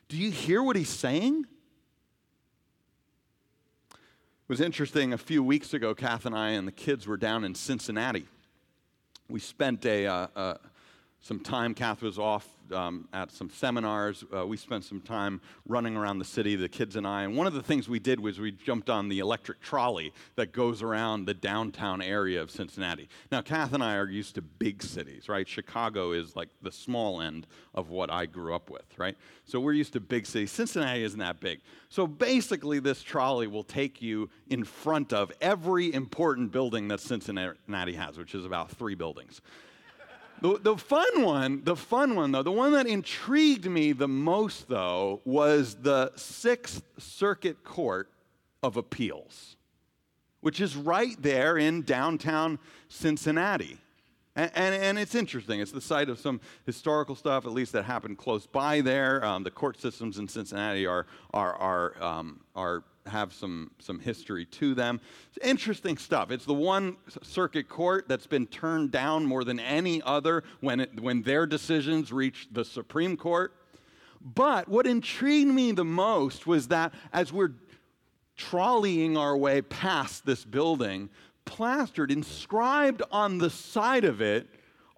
Do 0.09 0.17
you 0.17 0.31
hear 0.31 0.63
what 0.63 0.75
he's 0.75 0.89
saying? 0.89 1.45
It 3.91 4.49
was 4.49 4.59
interesting 4.59 5.13
a 5.13 5.17
few 5.17 5.43
weeks 5.43 5.75
ago, 5.75 5.93
Kath 5.93 6.25
and 6.25 6.35
I 6.35 6.49
and 6.49 6.67
the 6.67 6.71
kids 6.71 7.05
were 7.05 7.17
down 7.17 7.43
in 7.43 7.53
Cincinnati 7.53 8.27
we 9.33 9.39
spent 9.39 9.83
a, 9.87 10.05
uh, 10.05 10.27
uh, 10.35 10.53
some 11.19 11.39
time, 11.39 11.73
Kath 11.73 12.03
was 12.03 12.19
off 12.19 12.47
um, 12.71 13.07
at 13.13 13.31
some 13.31 13.49
seminars. 13.49 14.23
Uh, 14.35 14.45
we 14.45 14.57
spent 14.57 14.83
some 14.83 15.01
time 15.01 15.41
running 15.67 15.95
around 15.95 16.19
the 16.19 16.25
city, 16.25 16.55
the 16.55 16.69
kids 16.69 16.95
and 16.95 17.05
I. 17.05 17.23
And 17.23 17.35
one 17.35 17.47
of 17.47 17.53
the 17.53 17.63
things 17.63 17.89
we 17.89 17.99
did 17.99 18.19
was 18.19 18.39
we 18.39 18.51
jumped 18.51 18.89
on 18.89 19.09
the 19.09 19.19
electric 19.19 19.61
trolley 19.61 20.13
that 20.35 20.51
goes 20.51 20.81
around 20.81 21.25
the 21.25 21.33
downtown 21.33 22.01
area 22.01 22.41
of 22.41 22.51
Cincinnati. 22.51 23.09
Now, 23.31 23.41
Kath 23.41 23.73
and 23.73 23.83
I 23.83 23.95
are 23.95 24.09
used 24.09 24.35
to 24.35 24.41
big 24.41 24.83
cities, 24.83 25.29
right? 25.29 25.47
Chicago 25.47 26.11
is 26.11 26.35
like 26.35 26.49
the 26.61 26.71
small 26.71 27.21
end 27.21 27.47
of 27.73 27.89
what 27.89 28.09
I 28.11 28.25
grew 28.25 28.53
up 28.53 28.69
with, 28.69 28.85
right? 28.97 29.17
So 29.45 29.59
we're 29.59 29.73
used 29.73 29.93
to 29.93 29.99
big 29.99 30.25
cities. 30.25 30.51
Cincinnati 30.51 31.03
isn't 31.03 31.19
that 31.19 31.39
big. 31.39 31.61
So 31.89 32.07
basically, 32.07 32.79
this 32.79 33.03
trolley 33.03 33.47
will 33.47 33.63
take 33.63 34.01
you 34.01 34.29
in 34.49 34.63
front 34.63 35.13
of 35.13 35.31
every 35.41 35.93
important 35.93 36.51
building 36.51 36.87
that 36.87 36.99
Cincinnati 36.99 37.93
has, 37.93 38.17
which 38.17 38.35
is 38.35 38.45
about 38.45 38.71
three 38.71 38.95
buildings. 38.95 39.41
The, 40.43 40.59
the 40.61 40.75
fun 40.75 41.21
one, 41.21 41.61
the 41.63 41.77
fun 41.77 42.15
one 42.15 42.33
though, 42.33 42.43
the 42.43 42.51
one 42.51 42.73
that 42.73 42.85
intrigued 42.85 43.65
me 43.65 43.93
the 43.93 44.09
most 44.09 44.67
though, 44.67 45.21
was 45.23 45.75
the 45.75 46.11
Sixth 46.17 46.83
Circuit 46.97 47.63
Court 47.63 48.09
of 48.61 48.75
Appeals, 48.75 49.55
which 50.41 50.59
is 50.59 50.75
right 50.75 51.15
there 51.21 51.57
in 51.57 51.83
downtown 51.83 52.59
Cincinnati. 52.89 53.77
And, 54.35 54.51
and, 54.53 54.75
and, 54.75 54.99
it's 54.99 55.15
interesting. 55.15 55.61
It's 55.61 55.71
the 55.71 55.79
site 55.79 56.09
of 56.09 56.19
some 56.19 56.41
historical 56.65 57.15
stuff, 57.15 57.45
at 57.45 57.53
least 57.53 57.71
that 57.71 57.83
happened 57.85 58.17
close 58.17 58.45
by 58.45 58.81
there. 58.81 59.23
Um, 59.23 59.43
the 59.43 59.51
court 59.51 59.79
systems 59.79 60.17
in 60.17 60.27
Cincinnati 60.27 60.85
are, 60.85 61.05
are, 61.33 61.55
are, 61.55 62.03
um, 62.03 62.41
are 62.53 62.83
have 63.05 63.33
some, 63.33 63.71
some 63.79 63.99
history 63.99 64.45
to 64.45 64.73
them. 64.73 64.99
It's 65.35 65.45
interesting 65.45 65.97
stuff. 65.97 66.31
It's 66.31 66.45
the 66.45 66.53
one 66.53 66.97
circuit 67.21 67.67
court 67.69 68.07
that's 68.07 68.27
been 68.27 68.47
turned 68.47 68.91
down 68.91 69.25
more 69.25 69.43
than 69.43 69.59
any 69.59 70.01
other 70.01 70.43
when, 70.61 70.79
it, 70.79 70.99
when 70.99 71.21
their 71.21 71.45
decisions 71.45 72.11
reach 72.11 72.47
the 72.51 72.63
Supreme 72.63 73.17
Court. 73.17 73.53
But 74.21 74.69
what 74.69 74.87
intrigued 74.87 75.53
me 75.53 75.73
the 75.73 75.83
most 75.83 76.47
was 76.47 76.69
that 76.69 76.93
as 77.11 77.33
we're 77.33 77.53
trolleying 78.37 79.17
our 79.17 79.35
way 79.35 79.61
past 79.61 80.25
this 80.25 80.45
building, 80.45 81.09
plastered, 81.45 82.11
inscribed 82.11 83.01
on 83.11 83.37
the 83.37 83.49
side 83.49 84.05
of 84.05 84.21
it, 84.21 84.47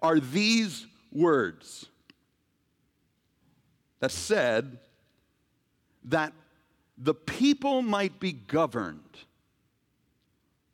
are 0.00 0.20
these 0.20 0.86
words 1.12 1.86
that 4.00 4.12
said 4.12 4.78
that 6.04 6.32
the 6.98 7.14
people 7.14 7.82
might 7.82 8.18
be 8.18 8.32
governed 8.32 9.00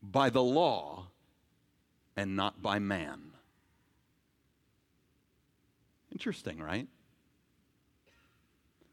by 0.03 0.31
the 0.31 0.43
law 0.43 1.07
and 2.17 2.37
not 2.37 2.63
by 2.63 2.79
man. 2.79 3.21
Interesting, 6.13 6.61
right? 6.61 6.87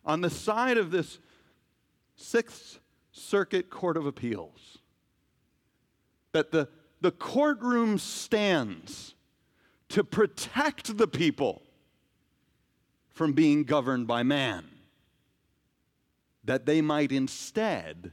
On 0.05 0.21
the 0.21 0.29
side 0.29 0.77
of 0.77 0.89
this 0.91 1.19
Sixth 2.15 2.79
Circuit 3.11 3.69
Court 3.69 3.97
of 3.97 4.05
Appeals, 4.05 4.79
that 6.31 6.51
the, 6.51 6.69
the 7.01 7.11
courtroom 7.11 7.97
stands 7.97 9.13
to 9.89 10.03
protect 10.03 10.97
the 10.97 11.07
people 11.07 11.63
from 13.09 13.33
being 13.33 13.63
governed 13.63 14.07
by 14.07 14.23
man 14.23 14.65
that 16.49 16.65
they 16.65 16.81
might 16.81 17.12
instead 17.12 18.12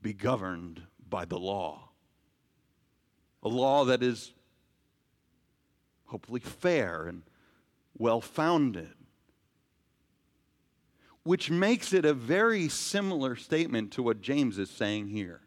be 0.00 0.14
governed 0.14 0.80
by 1.10 1.26
the 1.26 1.38
law. 1.38 1.90
A 3.42 3.48
law 3.48 3.84
that 3.84 4.02
is 4.02 4.32
hopefully 6.06 6.40
fair 6.40 7.04
and 7.04 7.22
well 7.98 8.22
founded, 8.22 8.94
which 11.22 11.50
makes 11.50 11.92
it 11.92 12.06
a 12.06 12.14
very 12.14 12.66
similar 12.66 13.36
statement 13.36 13.92
to 13.92 14.02
what 14.02 14.22
James 14.22 14.58
is 14.58 14.70
saying 14.70 15.08
here. 15.08 15.42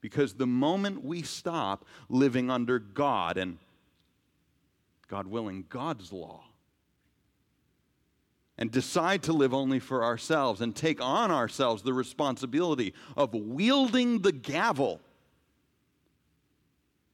Because 0.00 0.34
the 0.34 0.44
moment 0.44 1.04
we 1.04 1.22
stop 1.22 1.84
living 2.08 2.50
under 2.50 2.80
God 2.80 3.36
and, 3.36 3.58
God 5.06 5.28
willing, 5.28 5.66
God's 5.68 6.12
law, 6.12 6.49
and 8.60 8.70
decide 8.70 9.22
to 9.22 9.32
live 9.32 9.54
only 9.54 9.78
for 9.78 10.04
ourselves 10.04 10.60
and 10.60 10.76
take 10.76 11.00
on 11.00 11.30
ourselves 11.30 11.82
the 11.82 11.94
responsibility 11.94 12.92
of 13.16 13.32
wielding 13.32 14.20
the 14.20 14.32
gavel, 14.32 15.00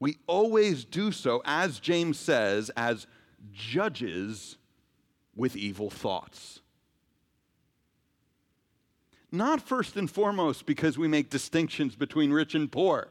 we 0.01 0.19
always 0.27 0.85
do 0.85 1.13
so, 1.13 1.41
as 1.45 1.79
James 1.79 2.19
says, 2.19 2.71
as 2.77 3.07
judges 3.53 4.59
with 5.37 5.57
evil 5.57 5.89
thoughts. 5.89 6.61
Not 9.31 9.63
first 9.63 9.97
and 9.97 10.11
foremost 10.11 10.67
because 10.67 10.99
we 10.99 11.07
make 11.07 11.31
distinctions 11.31 11.95
between 11.95 12.33
rich 12.33 12.55
and 12.57 12.71
poor, 12.71 13.09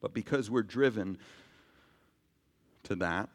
but 0.00 0.12
because 0.12 0.50
we're 0.50 0.62
driven 0.62 1.16
to 2.82 2.96
that 2.96 3.30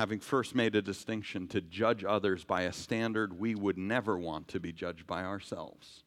having 0.00 0.18
first 0.18 0.54
made 0.54 0.74
a 0.74 0.80
distinction 0.80 1.46
to 1.46 1.60
judge 1.60 2.06
others 2.06 2.42
by 2.42 2.62
a 2.62 2.72
standard 2.72 3.38
we 3.38 3.54
would 3.54 3.76
never 3.76 4.16
want 4.16 4.48
to 4.48 4.58
be 4.58 4.72
judged 4.72 5.06
by 5.06 5.22
ourselves. 5.22 6.04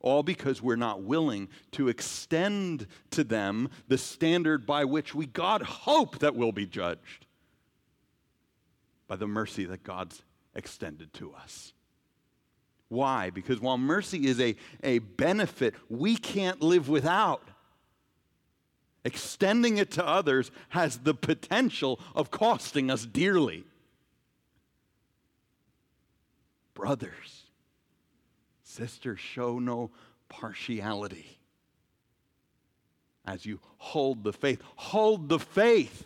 All 0.00 0.24
because 0.24 0.60
we're 0.60 0.74
not 0.74 1.02
willing 1.02 1.48
to 1.70 1.86
extend 1.86 2.88
to 3.10 3.22
them 3.22 3.70
the 3.86 3.96
standard 3.96 4.66
by 4.66 4.86
which 4.86 5.14
we, 5.14 5.26
God, 5.26 5.62
hope 5.62 6.18
that 6.18 6.34
we'll 6.34 6.50
be 6.50 6.66
judged 6.66 7.26
by 9.06 9.14
the 9.14 9.28
mercy 9.28 9.64
that 9.66 9.84
God's 9.84 10.20
extended 10.56 11.12
to 11.12 11.32
us. 11.32 11.74
Why? 12.88 13.30
Because 13.30 13.60
while 13.60 13.78
mercy 13.78 14.26
is 14.26 14.40
a, 14.40 14.56
a 14.82 14.98
benefit 14.98 15.76
we 15.88 16.16
can't 16.16 16.60
live 16.60 16.88
without, 16.88 17.46
extending 19.08 19.78
it 19.78 19.90
to 19.92 20.06
others 20.06 20.50
has 20.68 20.98
the 20.98 21.14
potential 21.14 21.98
of 22.14 22.30
costing 22.30 22.90
us 22.90 23.06
dearly. 23.06 23.64
Brothers, 26.74 27.44
sisters, 28.62 29.18
show 29.18 29.58
no 29.58 29.90
partiality 30.28 31.38
as 33.24 33.46
you 33.46 33.60
hold 33.78 34.24
the 34.24 34.32
faith. 34.32 34.60
Hold 34.76 35.30
the 35.30 35.38
faith 35.38 36.04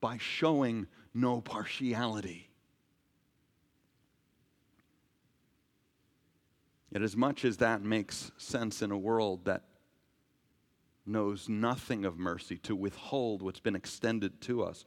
by 0.00 0.18
showing 0.18 0.86
no 1.14 1.40
partiality. 1.40 2.50
Yet, 6.90 7.02
as 7.02 7.16
much 7.16 7.44
as 7.44 7.58
that 7.58 7.82
makes 7.82 8.30
sense 8.38 8.80
in 8.82 8.90
a 8.90 8.98
world 8.98 9.44
that 9.46 9.62
knows 11.08 11.48
nothing 11.48 12.04
of 12.04 12.18
mercy 12.18 12.58
to 12.58 12.76
withhold 12.76 13.42
what's 13.42 13.60
been 13.60 13.76
extended 13.76 14.40
to 14.42 14.62
us, 14.62 14.84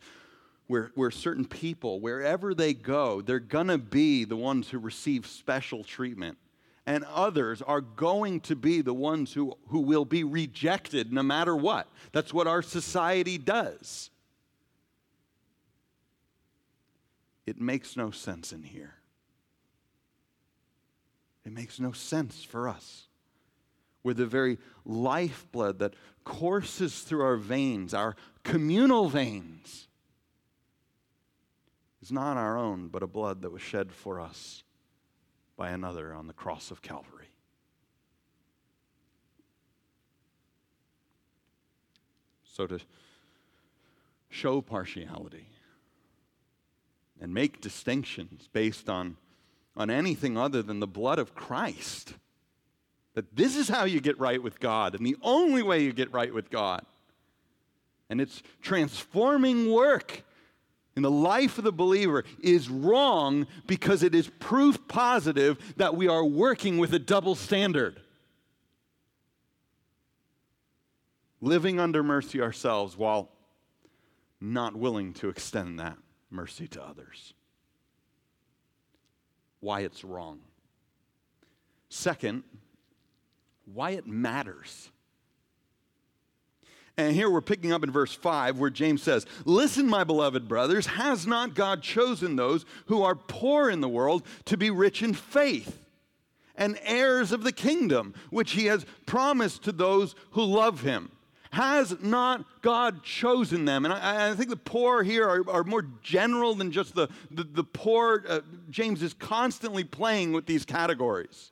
where, 0.67 0.91
where 0.95 1.11
certain 1.11 1.45
people, 1.45 1.99
wherever 1.99 2.53
they 2.53 2.73
go, 2.73 3.21
they're 3.21 3.39
going 3.39 3.67
to 3.67 3.77
be 3.77 4.23
the 4.23 4.35
ones 4.35 4.69
who 4.69 4.79
receive 4.79 5.25
special 5.25 5.83
treatment. 5.83 6.37
And 6.85 7.03
others 7.05 7.61
are 7.61 7.81
going 7.81 8.39
to 8.41 8.55
be 8.55 8.81
the 8.81 8.93
ones 8.93 9.33
who, 9.33 9.57
who 9.67 9.79
will 9.79 10.05
be 10.05 10.23
rejected 10.23 11.13
no 11.13 11.23
matter 11.23 11.55
what. 11.55 11.87
That's 12.11 12.33
what 12.33 12.47
our 12.47 12.61
society 12.61 13.37
does. 13.37 14.09
It 17.45 17.59
makes 17.59 17.97
no 17.97 18.11
sense 18.11 18.51
in 18.51 18.63
here. 18.63 18.95
It 21.45 21.51
makes 21.51 21.79
no 21.79 21.91
sense 21.91 22.43
for 22.43 22.67
us. 22.67 23.07
Where 24.01 24.13
the 24.13 24.25
very 24.25 24.57
lifeblood 24.85 25.79
that 25.79 25.93
courses 26.23 27.01
through 27.01 27.21
our 27.21 27.37
veins, 27.37 27.93
our 27.93 28.15
communal 28.43 29.09
veins, 29.09 29.87
is 32.01 32.11
not 32.11 32.37
our 32.37 32.57
own, 32.57 32.87
but 32.87 33.03
a 33.03 33.07
blood 33.07 33.41
that 33.41 33.51
was 33.51 33.61
shed 33.61 33.91
for 33.91 34.19
us 34.19 34.63
by 35.55 35.69
another 35.69 36.13
on 36.13 36.27
the 36.27 36.33
cross 36.33 36.71
of 36.71 36.81
Calvary. 36.81 37.27
So, 42.43 42.67
to 42.67 42.79
show 44.29 44.61
partiality 44.61 45.47
and 47.19 47.33
make 47.33 47.61
distinctions 47.61 48.49
based 48.51 48.89
on, 48.89 49.17
on 49.77 49.89
anything 49.89 50.37
other 50.37 50.61
than 50.61 50.79
the 50.79 50.87
blood 50.87 51.19
of 51.19 51.35
Christ, 51.35 52.15
that 53.13 53.35
this 53.35 53.55
is 53.55 53.67
how 53.67 53.85
you 53.85 53.99
get 53.99 54.19
right 54.19 54.41
with 54.41 54.59
God, 54.59 54.95
and 54.95 55.05
the 55.05 55.17
only 55.21 55.63
way 55.63 55.83
you 55.83 55.93
get 55.93 56.13
right 56.13 56.33
with 56.33 56.49
God. 56.49 56.85
And 58.09 58.19
it's 58.19 58.41
transforming 58.61 59.71
work 59.71 60.23
in 60.95 61.03
the 61.03 61.11
life 61.11 61.57
of 61.57 61.63
the 61.63 61.71
believer 61.71 62.25
is 62.41 62.69
wrong 62.69 63.47
because 63.65 64.03
it 64.03 64.13
is 64.13 64.29
proof 64.39 64.87
positive 64.87 65.57
that 65.77 65.95
we 65.95 66.07
are 66.07 66.25
working 66.25 66.77
with 66.77 66.93
a 66.93 66.99
double 66.99 67.35
standard. 67.35 68.01
Living 71.39 71.79
under 71.79 72.03
mercy 72.03 72.41
ourselves 72.41 72.97
while 72.97 73.29
not 74.41 74.75
willing 74.75 75.13
to 75.13 75.29
extend 75.29 75.79
that 75.79 75.97
mercy 76.29 76.67
to 76.67 76.83
others. 76.83 77.33
Why 79.59 79.81
it's 79.81 80.03
wrong. 80.03 80.39
Second, 81.89 82.43
why 83.73 83.91
it 83.91 84.07
matters. 84.07 84.89
And 86.97 87.15
here 87.15 87.29
we're 87.29 87.41
picking 87.41 87.71
up 87.71 87.83
in 87.83 87.91
verse 87.91 88.13
5 88.13 88.59
where 88.59 88.69
James 88.69 89.01
says, 89.01 89.25
Listen, 89.45 89.87
my 89.87 90.03
beloved 90.03 90.47
brothers, 90.47 90.85
has 90.85 91.25
not 91.25 91.55
God 91.55 91.81
chosen 91.81 92.35
those 92.35 92.65
who 92.87 93.01
are 93.01 93.15
poor 93.15 93.69
in 93.69 93.81
the 93.81 93.89
world 93.89 94.25
to 94.45 94.57
be 94.57 94.69
rich 94.69 95.01
in 95.01 95.13
faith 95.13 95.79
and 96.55 96.77
heirs 96.83 97.31
of 97.31 97.43
the 97.43 97.51
kingdom, 97.51 98.13
which 98.29 98.51
he 98.51 98.65
has 98.65 98.85
promised 99.05 99.63
to 99.63 99.71
those 99.71 100.15
who 100.31 100.43
love 100.43 100.81
him? 100.81 101.11
Has 101.51 102.01
not 102.01 102.45
God 102.61 103.03
chosen 103.03 103.65
them? 103.65 103.83
And 103.83 103.93
I, 103.93 104.29
I 104.29 104.35
think 104.35 104.49
the 104.49 104.55
poor 104.55 105.03
here 105.03 105.27
are, 105.27 105.49
are, 105.49 105.63
more 105.65 105.85
general 106.01 106.55
than 106.55 106.71
just 106.71 106.95
the, 106.95 107.09
the, 107.29 107.43
the 107.43 107.63
poor. 107.63 108.23
Uh, 108.27 108.39
James 108.69 109.03
is 109.03 109.13
constantly 109.13 109.83
playing 109.83 110.31
with 110.31 110.45
these 110.45 110.63
categories. 110.63 111.51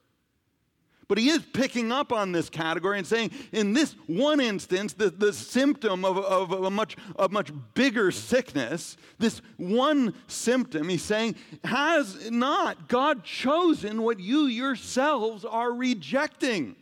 But 1.09 1.17
he 1.17 1.29
is 1.29 1.43
picking 1.53 1.91
up 1.91 2.13
on 2.13 2.31
this 2.31 2.51
category 2.51 2.99
and 2.99 3.07
saying, 3.07 3.31
in 3.51 3.73
this 3.73 3.95
one 4.05 4.39
instance, 4.39 4.93
the, 4.93 5.09
the 5.09 5.33
symptom 5.33 6.05
of, 6.05 6.19
of 6.19 6.51
a, 6.51 6.69
much, 6.69 6.95
a 7.17 7.27
much 7.27 7.51
bigger 7.73 8.11
sickness, 8.11 8.95
this 9.17 9.41
one 9.57 10.13
symptom, 10.27 10.87
he's 10.87 11.01
saying, 11.01 11.35
has 11.63 12.29
not 12.29 12.87
God 12.87 13.23
chosen 13.23 14.03
what 14.03 14.19
you 14.19 14.45
yourselves 14.45 15.43
are 15.43 15.73
rejecting 15.73 16.75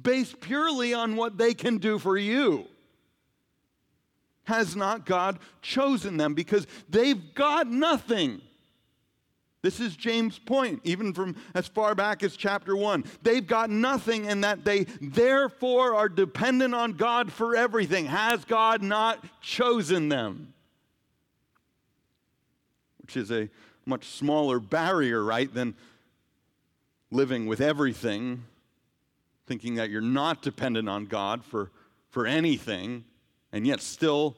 based 0.00 0.40
purely 0.40 0.94
on 0.94 1.14
what 1.14 1.36
they 1.36 1.52
can 1.52 1.76
do 1.76 1.98
for 1.98 2.16
you? 2.16 2.64
Has 4.44 4.74
not 4.74 5.04
God 5.04 5.38
chosen 5.60 6.16
them 6.16 6.32
because 6.32 6.66
they've 6.88 7.34
got 7.34 7.66
nothing? 7.66 8.40
This 9.60 9.80
is 9.80 9.96
James' 9.96 10.38
point, 10.38 10.80
even 10.84 11.12
from 11.12 11.34
as 11.52 11.66
far 11.66 11.94
back 11.96 12.22
as 12.22 12.36
chapter 12.36 12.76
1. 12.76 13.04
They've 13.22 13.46
got 13.46 13.70
nothing, 13.70 14.28
and 14.28 14.44
that 14.44 14.64
they 14.64 14.84
therefore 15.00 15.94
are 15.96 16.08
dependent 16.08 16.74
on 16.74 16.92
God 16.92 17.32
for 17.32 17.56
everything. 17.56 18.06
Has 18.06 18.44
God 18.44 18.82
not 18.82 19.24
chosen 19.40 20.08
them? 20.08 20.54
Which 23.00 23.16
is 23.16 23.32
a 23.32 23.48
much 23.84 24.06
smaller 24.06 24.60
barrier, 24.60 25.24
right, 25.24 25.52
than 25.52 25.74
living 27.10 27.46
with 27.46 27.60
everything, 27.60 28.44
thinking 29.46 29.74
that 29.76 29.90
you're 29.90 30.00
not 30.00 30.40
dependent 30.42 30.88
on 30.88 31.06
God 31.06 31.44
for, 31.44 31.72
for 32.10 32.26
anything, 32.26 33.04
and 33.50 33.66
yet 33.66 33.80
still 33.80 34.36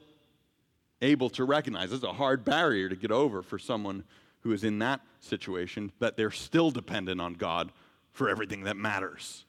able 1.03 1.29
to 1.31 1.45
recognize. 1.45 1.93
It's 1.93 2.05
a 2.05 2.13
hard 2.13 2.45
barrier 2.45 2.89
to 2.89 2.97
get 2.97 3.11
over 3.11 3.43
for 3.43 3.59
someone 3.59 4.05
who 4.41 4.53
is 4.53 4.65
in 4.65 4.79
that 4.79 5.01
situation 5.21 5.93
that 5.99 6.17
they're 6.17 6.31
still 6.31 6.71
dependent 6.71 7.21
on 7.21 7.35
God 7.35 7.73
for 8.13 8.29
everything 8.29 8.65
that 8.65 8.77
matters. 8.77 9.45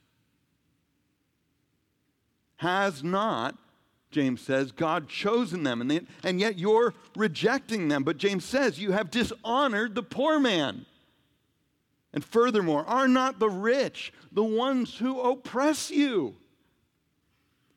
Has 2.58 3.04
not, 3.04 3.58
James 4.12 4.42
says, 4.42 4.72
God 4.72 5.10
chosen 5.10 5.64
them, 5.64 5.82
and, 5.82 5.90
they, 5.90 6.02
and 6.24 6.40
yet 6.40 6.60
you're 6.60 6.94
rejecting 7.16 7.88
them. 7.88 8.04
But 8.04 8.18
James 8.18 8.46
says, 8.46 8.80
you 8.80 8.92
have 8.92 9.10
dishonored 9.10 9.96
the 9.96 10.04
poor 10.04 10.40
man. 10.40 10.86
And 12.14 12.24
furthermore, 12.24 12.86
are 12.86 13.08
not 13.08 13.40
the 13.40 13.50
rich 13.50 14.12
the 14.32 14.44
ones 14.44 14.98
who 14.98 15.22
oppress 15.22 15.90
you? 15.90 16.36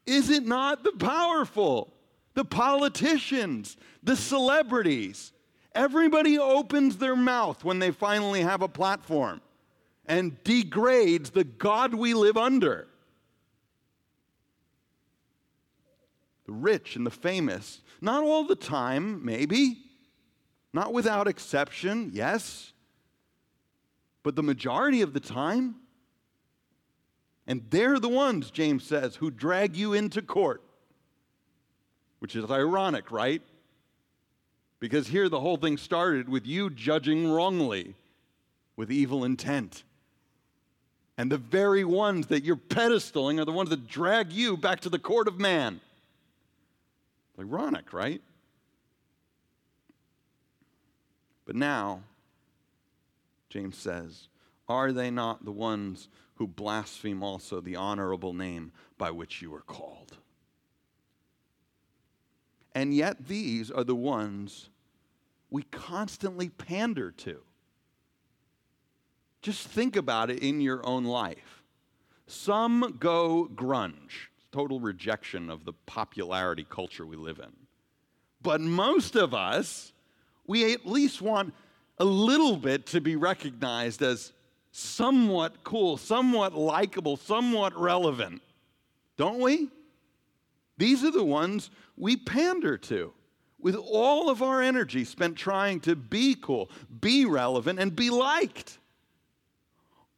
Is 0.06 0.28
it 0.28 0.44
not 0.44 0.84
the 0.84 0.92
powerful, 0.92 1.94
the 2.34 2.44
politicians, 2.44 3.76
the 4.02 4.16
celebrities, 4.16 5.32
Everybody 5.74 6.38
opens 6.38 6.98
their 6.98 7.16
mouth 7.16 7.64
when 7.64 7.80
they 7.80 7.90
finally 7.90 8.42
have 8.42 8.62
a 8.62 8.68
platform 8.68 9.40
and 10.06 10.42
degrades 10.44 11.30
the 11.30 11.44
God 11.44 11.94
we 11.94 12.14
live 12.14 12.36
under. 12.36 12.86
The 16.46 16.52
rich 16.52 16.94
and 16.94 17.06
the 17.06 17.10
famous, 17.10 17.80
not 18.00 18.22
all 18.22 18.44
the 18.44 18.54
time, 18.54 19.24
maybe, 19.24 19.78
not 20.72 20.92
without 20.92 21.26
exception, 21.26 22.10
yes, 22.12 22.72
but 24.22 24.36
the 24.36 24.42
majority 24.42 25.00
of 25.00 25.12
the 25.12 25.20
time. 25.20 25.76
And 27.46 27.62
they're 27.70 27.98
the 27.98 28.08
ones, 28.08 28.50
James 28.50 28.84
says, 28.84 29.16
who 29.16 29.30
drag 29.30 29.74
you 29.76 29.92
into 29.92 30.22
court, 30.22 30.62
which 32.18 32.36
is 32.36 32.50
ironic, 32.50 33.10
right? 33.10 33.42
Because 34.84 35.06
here 35.06 35.30
the 35.30 35.40
whole 35.40 35.56
thing 35.56 35.78
started 35.78 36.28
with 36.28 36.46
you 36.46 36.68
judging 36.68 37.32
wrongly 37.32 37.94
with 38.76 38.92
evil 38.92 39.24
intent. 39.24 39.82
And 41.16 41.32
the 41.32 41.38
very 41.38 41.84
ones 41.84 42.26
that 42.26 42.44
you're 42.44 42.56
pedestaling 42.56 43.40
are 43.40 43.46
the 43.46 43.50
ones 43.50 43.70
that 43.70 43.88
drag 43.88 44.30
you 44.30 44.58
back 44.58 44.80
to 44.80 44.90
the 44.90 44.98
court 44.98 45.26
of 45.26 45.40
man. 45.40 45.80
Ironic, 47.40 47.94
right? 47.94 48.20
But 51.46 51.56
now, 51.56 52.02
James 53.48 53.78
says, 53.78 54.28
are 54.68 54.92
they 54.92 55.10
not 55.10 55.46
the 55.46 55.50
ones 55.50 56.08
who 56.34 56.46
blaspheme 56.46 57.22
also 57.22 57.62
the 57.62 57.76
honorable 57.76 58.34
name 58.34 58.70
by 58.98 59.10
which 59.10 59.40
you 59.40 59.54
are 59.54 59.62
called? 59.62 60.18
And 62.74 62.92
yet, 62.92 63.28
these 63.28 63.70
are 63.70 63.84
the 63.84 63.94
ones 63.94 64.68
we 65.50 65.62
constantly 65.64 66.48
pander 66.48 67.10
to. 67.10 67.40
Just 69.42 69.68
think 69.68 69.96
about 69.96 70.30
it 70.30 70.40
in 70.40 70.60
your 70.60 70.84
own 70.86 71.04
life. 71.04 71.62
Some 72.26 72.96
go 72.98 73.48
grunge, 73.54 74.28
total 74.52 74.80
rejection 74.80 75.50
of 75.50 75.64
the 75.64 75.74
popularity 75.86 76.66
culture 76.68 77.04
we 77.04 77.16
live 77.16 77.38
in. 77.38 77.52
But 78.42 78.60
most 78.60 79.16
of 79.16 79.34
us, 79.34 79.92
we 80.46 80.72
at 80.72 80.86
least 80.86 81.20
want 81.20 81.54
a 81.98 82.04
little 82.04 82.56
bit 82.56 82.86
to 82.86 83.00
be 83.00 83.16
recognized 83.16 84.02
as 84.02 84.32
somewhat 84.72 85.62
cool, 85.62 85.96
somewhat 85.96 86.54
likable, 86.54 87.16
somewhat 87.16 87.78
relevant. 87.78 88.42
Don't 89.16 89.40
we? 89.40 89.68
These 90.76 91.04
are 91.04 91.10
the 91.10 91.24
ones 91.24 91.70
we 91.96 92.16
pander 92.16 92.76
to 92.78 93.12
with 93.64 93.74
all 93.74 94.28
of 94.28 94.42
our 94.42 94.60
energy 94.60 95.04
spent 95.04 95.36
trying 95.36 95.80
to 95.80 95.96
be 95.96 96.36
cool, 96.38 96.70
be 97.00 97.24
relevant, 97.24 97.80
and 97.80 97.96
be 97.96 98.10
liked. 98.10 98.78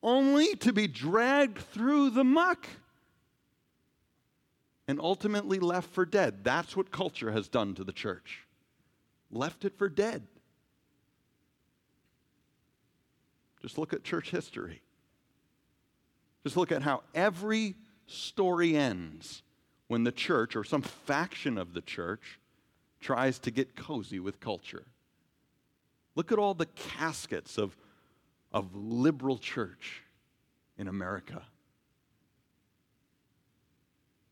only 0.02 0.54
to 0.56 0.72
be 0.72 0.86
dragged 0.86 1.58
through 1.58 2.10
the 2.10 2.24
muck 2.24 2.66
and 4.86 5.00
ultimately 5.00 5.58
left 5.58 5.90
for 5.90 6.04
dead. 6.04 6.44
That's 6.44 6.76
what 6.76 6.90
culture 6.90 7.32
has 7.32 7.48
done 7.48 7.74
to 7.74 7.84
the 7.84 7.92
church. 7.92 8.46
Left 9.30 9.64
it 9.64 9.76
for 9.76 9.88
dead. 9.88 10.26
Just 13.60 13.78
look 13.78 13.92
at 13.92 14.04
church 14.04 14.30
history. 14.30 14.80
Just 16.44 16.56
look 16.56 16.70
at 16.70 16.82
how 16.82 17.02
every 17.14 17.74
story 18.06 18.76
ends 18.76 19.42
when 19.88 20.04
the 20.04 20.12
church 20.12 20.54
or 20.54 20.62
some 20.62 20.82
faction 20.82 21.58
of 21.58 21.74
the 21.74 21.80
church 21.80 22.38
tries 23.00 23.38
to 23.40 23.50
get 23.50 23.76
cozy 23.76 24.18
with 24.18 24.40
culture. 24.40 24.84
Look 26.14 26.32
at 26.32 26.38
all 26.38 26.54
the 26.54 26.66
caskets 26.66 27.58
of, 27.58 27.76
of 28.52 28.74
liberal 28.74 29.38
church 29.38 30.02
in 30.78 30.88
America. 30.88 31.42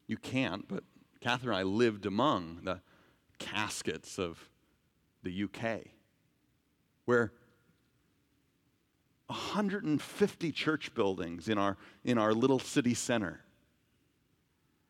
You 0.06 0.16
can't, 0.16 0.66
but 0.68 0.84
Catherine 1.20 1.56
and 1.56 1.58
I 1.58 1.62
lived 1.62 2.06
among 2.06 2.60
the 2.64 2.80
caskets 3.38 4.18
of 4.18 4.50
the 5.22 5.44
UK, 5.44 5.86
where 7.06 7.32
150 9.26 10.52
church 10.52 10.94
buildings 10.94 11.48
in 11.48 11.56
our, 11.56 11.76
in 12.04 12.18
our 12.18 12.34
little 12.34 12.58
city 12.58 12.94
center, 12.94 13.40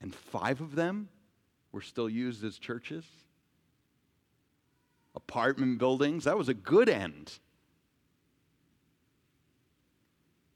and 0.00 0.14
five 0.14 0.60
of 0.60 0.74
them 0.74 1.08
were 1.70 1.80
still 1.80 2.08
used 2.08 2.44
as 2.44 2.58
churches. 2.58 3.04
Apartment 5.14 5.78
buildings, 5.78 6.24
that 6.24 6.36
was 6.36 6.48
a 6.48 6.54
good 6.54 6.88
end. 6.88 7.38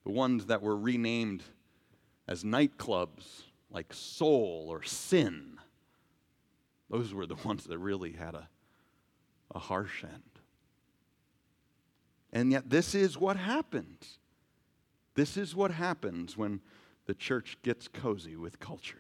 The 0.05 0.11
ones 0.13 0.47
that 0.47 0.63
were 0.63 0.77
renamed 0.77 1.43
as 2.27 2.45
nightclubs 2.45 3.43
like 3.71 3.93
soul 3.93 4.67
or 4.69 4.83
sin. 4.83 5.59
Those 6.91 7.13
were 7.13 7.27
the 7.27 7.35
ones 7.45 7.65
that 7.65 7.79
really 7.79 8.13
had 8.13 8.35
a, 8.35 8.49
a 9.55 9.59
harsh 9.59 10.05
end. 10.05 10.23
And 12.33 12.53
yet, 12.53 12.69
this 12.69 12.95
is 12.95 13.17
what 13.17 13.37
happens. 13.37 14.19
This 15.15 15.37
is 15.37 15.57
what 15.57 15.71
happens 15.71 16.37
when 16.37 16.61
the 17.07 17.15
church 17.15 17.57
gets 17.63 17.89
cozy 17.89 18.37
with 18.37 18.61
culture. 18.61 18.99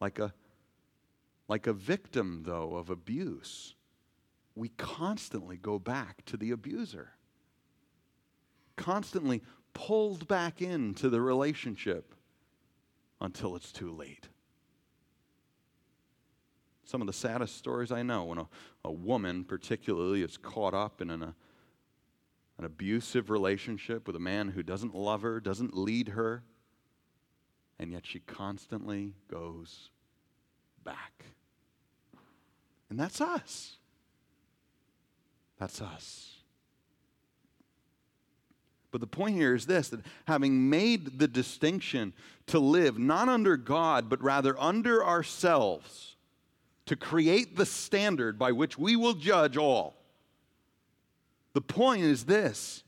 Like 0.00 0.18
a, 0.18 0.32
like 1.48 1.66
a 1.66 1.72
victim, 1.72 2.42
though, 2.46 2.76
of 2.76 2.90
abuse, 2.90 3.74
we 4.54 4.68
constantly 4.70 5.56
go 5.56 5.78
back 5.78 6.24
to 6.26 6.36
the 6.36 6.50
abuser. 6.50 7.10
Constantly 8.76 9.42
pulled 9.72 10.26
back 10.26 10.62
into 10.62 11.10
the 11.10 11.20
relationship 11.20 12.14
until 13.20 13.56
it's 13.56 13.72
too 13.72 13.92
late. 13.92 14.28
Some 16.84 17.00
of 17.00 17.06
the 17.06 17.12
saddest 17.12 17.56
stories 17.56 17.90
I 17.90 18.02
know 18.02 18.24
when 18.24 18.38
a, 18.38 18.48
a 18.84 18.92
woman, 18.92 19.44
particularly, 19.44 20.22
is 20.22 20.36
caught 20.36 20.74
up 20.74 21.00
in 21.00 21.10
an, 21.10 21.22
a, 21.22 21.34
an 22.58 22.64
abusive 22.64 23.30
relationship 23.30 24.06
with 24.06 24.16
a 24.16 24.20
man 24.20 24.48
who 24.48 24.62
doesn't 24.62 24.94
love 24.94 25.22
her, 25.22 25.40
doesn't 25.40 25.76
lead 25.76 26.10
her, 26.10 26.44
and 27.78 27.90
yet 27.90 28.06
she 28.06 28.20
constantly 28.20 29.14
goes 29.28 29.90
back. 30.84 31.24
And 32.94 33.00
that's 33.00 33.20
us. 33.20 33.74
That's 35.58 35.82
us. 35.82 36.36
But 38.92 39.00
the 39.00 39.08
point 39.08 39.34
here 39.34 39.52
is 39.52 39.66
this 39.66 39.88
that 39.88 39.98
having 40.26 40.70
made 40.70 41.18
the 41.18 41.26
distinction 41.26 42.12
to 42.46 42.60
live 42.60 42.96
not 42.96 43.28
under 43.28 43.56
God, 43.56 44.08
but 44.08 44.22
rather 44.22 44.56
under 44.60 45.04
ourselves, 45.04 46.14
to 46.86 46.94
create 46.94 47.56
the 47.56 47.66
standard 47.66 48.38
by 48.38 48.52
which 48.52 48.78
we 48.78 48.94
will 48.94 49.14
judge 49.14 49.56
all. 49.56 49.96
The 51.52 51.62
point 51.62 52.04
is 52.04 52.26
this 52.26 52.84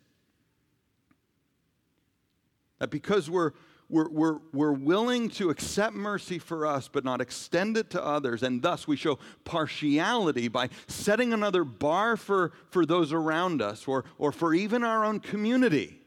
that 2.78 2.90
because 2.90 3.28
we're, 3.28 3.54
we're, 3.88 4.08
we're, 4.08 4.38
we're 4.52 4.72
willing 4.72 5.28
to 5.30 5.50
accept 5.50 5.94
mercy 5.94 6.38
for 6.38 6.66
us 6.66 6.88
but 6.88 7.04
not 7.04 7.20
extend 7.20 7.76
it 7.76 7.90
to 7.90 8.04
others, 8.04 8.42
and 8.42 8.62
thus 8.62 8.88
we 8.88 8.96
show 8.96 9.18
partiality 9.44 10.48
by 10.48 10.68
setting 10.88 11.32
another 11.32 11.64
bar 11.64 12.16
for, 12.16 12.52
for 12.70 12.84
those 12.84 13.12
around 13.12 13.62
us 13.62 13.86
or, 13.86 14.04
or 14.18 14.32
for 14.32 14.54
even 14.54 14.82
our 14.82 15.04
own 15.04 15.20
community. 15.20 16.00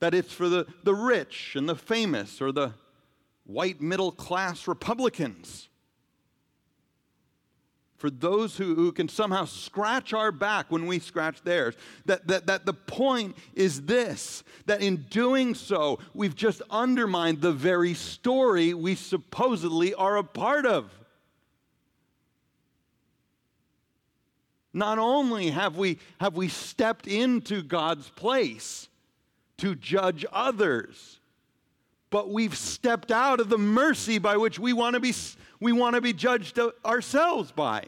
That 0.00 0.14
it's 0.14 0.32
for 0.32 0.48
the, 0.48 0.66
the 0.84 0.94
rich 0.94 1.54
and 1.56 1.68
the 1.68 1.74
famous 1.74 2.40
or 2.40 2.52
the 2.52 2.72
white 3.44 3.80
middle 3.80 4.12
class 4.12 4.68
Republicans. 4.68 5.68
For 7.98 8.10
those 8.10 8.56
who, 8.56 8.74
who 8.74 8.92
can 8.92 9.08
somehow 9.08 9.44
scratch 9.44 10.14
our 10.14 10.32
back 10.32 10.70
when 10.70 10.86
we 10.86 11.00
scratch 11.00 11.42
theirs. 11.42 11.74
That, 12.06 12.26
that, 12.28 12.46
that 12.46 12.64
the 12.64 12.72
point 12.72 13.36
is 13.54 13.82
this 13.82 14.44
that 14.66 14.80
in 14.82 14.96
doing 15.10 15.54
so, 15.54 15.98
we've 16.14 16.36
just 16.36 16.62
undermined 16.70 17.40
the 17.40 17.52
very 17.52 17.94
story 17.94 18.72
we 18.72 18.94
supposedly 18.94 19.94
are 19.94 20.16
a 20.16 20.24
part 20.24 20.64
of. 20.64 20.90
Not 24.72 24.98
only 24.98 25.50
have 25.50 25.76
we, 25.76 25.98
have 26.20 26.36
we 26.36 26.48
stepped 26.48 27.08
into 27.08 27.62
God's 27.62 28.08
place, 28.10 28.88
to 29.58 29.74
judge 29.74 30.24
others. 30.32 31.20
But 32.10 32.30
we've 32.30 32.56
stepped 32.56 33.10
out 33.10 33.38
of 33.38 33.50
the 33.50 33.58
mercy 33.58 34.18
by 34.18 34.36
which 34.38 34.58
we 34.58 34.72
want 34.72 34.94
to 34.94 35.00
be, 35.00 35.12
we 35.60 35.72
want 35.72 35.94
to 35.94 36.00
be 36.00 36.12
judged 36.12 36.58
ourselves 36.84 37.52
by. 37.52 37.84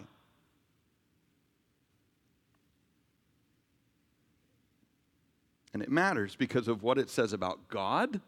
And 5.72 5.82
it 5.82 5.90
matters 5.90 6.34
because 6.34 6.66
of 6.68 6.82
what 6.82 6.98
it 6.98 7.08
says 7.08 7.32
about 7.32 7.68
God 7.68 8.20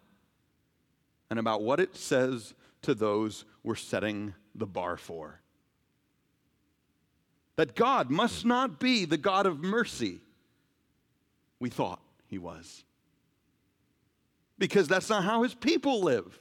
and 1.29 1.39
about 1.39 1.63
what 1.63 1.81
it 1.81 1.97
says 1.97 2.55
to 2.83 2.95
those 2.95 3.45
we're 3.65 3.75
setting 3.75 4.35
the 4.55 4.67
bar 4.67 4.97
for. 4.97 5.41
That 7.57 7.75
God 7.75 8.11
must 8.11 8.45
not 8.45 8.79
be 8.79 9.05
the 9.05 9.17
God 9.17 9.47
of 9.47 9.61
mercy 9.61 10.21
we 11.59 11.69
thought 11.69 12.01
he 12.27 12.39
was 12.39 12.85
because 14.59 14.87
that's 14.87 15.11
not 15.11 15.25
how 15.25 15.43
his 15.43 15.55
people 15.55 16.03
live. 16.03 16.39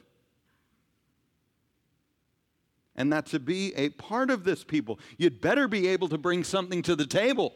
And 2.96 3.12
that 3.14 3.26
to 3.28 3.40
be 3.40 3.74
a 3.76 3.90
part 3.90 4.30
of 4.30 4.44
this 4.44 4.64
people, 4.64 5.00
you'd 5.18 5.42
better 5.42 5.68
be 5.68 5.88
able 5.88 6.10
to 6.10 6.18
bring 6.18 6.44
something 6.44 6.82
to 6.84 6.96
the 6.96 7.06
table. 7.06 7.54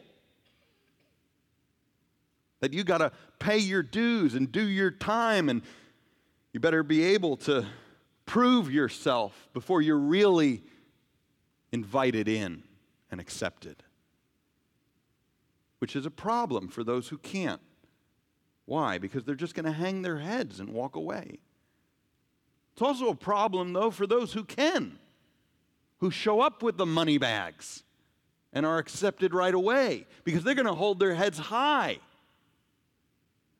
That 2.60 2.72
you 2.72 2.84
got 2.84 2.98
to 2.98 3.12
pay 3.38 3.58
your 3.58 3.82
dues 3.82 4.34
and 4.34 4.50
do 4.50 4.66
your 4.66 4.90
time, 4.90 5.48
and 5.48 5.62
you 6.52 6.60
better 6.60 6.82
be 6.82 7.04
able 7.04 7.36
to 7.38 7.66
prove 8.24 8.72
yourself 8.72 9.48
before 9.52 9.82
you're 9.82 9.98
really 9.98 10.62
invited 11.70 12.28
in 12.28 12.62
and 13.10 13.20
accepted, 13.20 13.82
which 15.80 15.94
is 15.94 16.06
a 16.06 16.10
problem 16.10 16.68
for 16.68 16.82
those 16.82 17.08
who 17.08 17.18
can't. 17.18 17.60
Why? 18.64 18.98
Because 18.98 19.24
they're 19.24 19.34
just 19.34 19.54
going 19.54 19.66
to 19.66 19.72
hang 19.72 20.02
their 20.02 20.18
heads 20.18 20.58
and 20.58 20.70
walk 20.70 20.96
away. 20.96 21.38
It's 22.72 22.82
also 22.82 23.10
a 23.10 23.14
problem, 23.14 23.74
though, 23.74 23.90
for 23.90 24.06
those 24.06 24.32
who 24.32 24.44
can, 24.44 24.98
who 25.98 26.10
show 26.10 26.40
up 26.40 26.62
with 26.62 26.76
the 26.76 26.86
money 26.86 27.18
bags 27.18 27.82
and 28.52 28.64
are 28.64 28.78
accepted 28.78 29.34
right 29.34 29.54
away 29.54 30.06
because 30.24 30.44
they're 30.44 30.54
going 30.54 30.66
to 30.66 30.74
hold 30.74 30.98
their 30.98 31.14
heads 31.14 31.38
high 31.38 31.98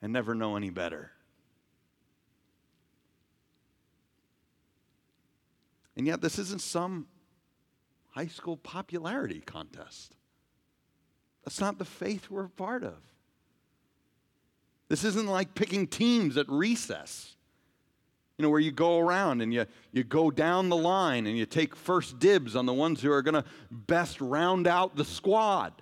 and 0.03 0.13
never 0.13 0.35
know 0.35 0.57
any 0.57 0.71
better. 0.71 1.11
And 5.97 6.07
yet, 6.07 6.21
this 6.21 6.39
isn't 6.39 6.61
some 6.61 7.07
high 8.11 8.27
school 8.27 8.57
popularity 8.57 9.41
contest. 9.41 10.15
That's 11.45 11.61
not 11.61 11.79
the 11.79 11.85
faith 11.85 12.29
we're 12.29 12.49
part 12.49 12.83
of. 12.85 12.97
This 14.89 15.05
isn't 15.05 15.27
like 15.27 15.55
picking 15.55 15.87
teams 15.87 16.37
at 16.37 16.49
recess, 16.49 17.36
you 18.39 18.43
know, 18.43 18.51
where 18.51 18.61
you 18.61 18.71
go 18.71 18.99
around 18.99 19.41
and 19.41 19.53
you, 19.53 19.65
you 19.93 20.05
go 20.05 20.31
down 20.31 20.69
the 20.69 20.77
line 20.77 21.27
and 21.27 21.39
you 21.39 21.47
take 21.47 21.75
first 21.75 22.19
dibs 22.19 22.55
on 22.55 22.67
the 22.67 22.75
ones 22.75 23.01
who 23.01 23.11
are 23.11 23.23
going 23.23 23.35
to 23.35 23.45
best 23.71 24.21
round 24.21 24.67
out 24.67 24.95
the 24.95 25.05
squad. 25.05 25.73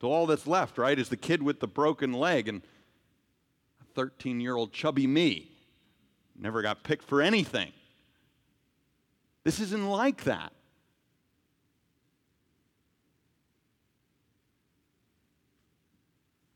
So 0.00 0.08
all 0.08 0.26
that's 0.26 0.46
left, 0.46 0.76
right, 0.76 0.98
is 0.98 1.08
the 1.08 1.16
kid 1.16 1.42
with 1.42 1.60
the 1.60 1.68
broken 1.68 2.12
leg 2.12 2.48
and 2.48 2.60
a 3.80 3.84
13 3.94 4.40
year 4.40 4.54
old 4.54 4.72
chubby 4.72 5.06
me. 5.06 5.50
Never 6.36 6.60
got 6.60 6.82
picked 6.82 7.04
for 7.04 7.22
anything. 7.22 7.72
This 9.44 9.60
isn't 9.60 9.88
like 9.88 10.24
that. 10.24 10.52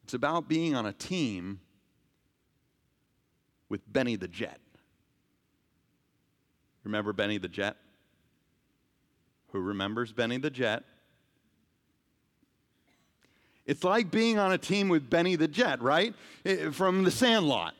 It's 0.04 0.14
about 0.14 0.46
being 0.48 0.74
on 0.76 0.86
a 0.86 0.92
team 0.92 1.60
with 3.68 3.80
Benny 3.92 4.16
the 4.16 4.28
Jet. 4.28 4.60
Remember 6.84 7.12
Benny 7.12 7.38
the 7.38 7.48
Jet? 7.48 7.76
Who 9.52 9.60
remembers 9.60 10.12
Benny 10.12 10.38
the 10.38 10.50
Jet? 10.50 10.84
It's 13.64 13.82
like 13.82 14.10
being 14.10 14.38
on 14.38 14.52
a 14.52 14.58
team 14.58 14.88
with 14.88 15.10
Benny 15.10 15.34
the 15.34 15.48
Jet, 15.48 15.82
right? 15.82 16.14
From 16.72 17.02
the 17.02 17.10
Sandlot. 17.10 17.74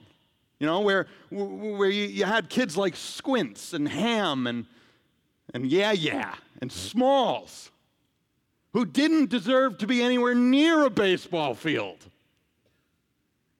You 0.59 0.67
know, 0.67 0.81
where, 0.81 1.07
where 1.31 1.91
you, 1.91 2.07
you 2.07 2.25
had 2.25 2.49
kids 2.49 2.77
like 2.77 2.97
Squints 2.97 3.73
and 3.73 3.87
Ham 3.89 4.47
and, 4.47 4.67
and 5.53 5.67
Yeah 5.67 5.93
Yeah 5.93 6.35
and 6.61 6.73
Smalls 6.73 7.71
who 8.73 8.85
didn't 8.85 9.31
deserve 9.31 9.79
to 9.79 9.87
be 9.87 10.03
anywhere 10.03 10.35
near 10.35 10.85
a 10.85 10.91
baseball 10.91 11.55
field. 11.55 12.11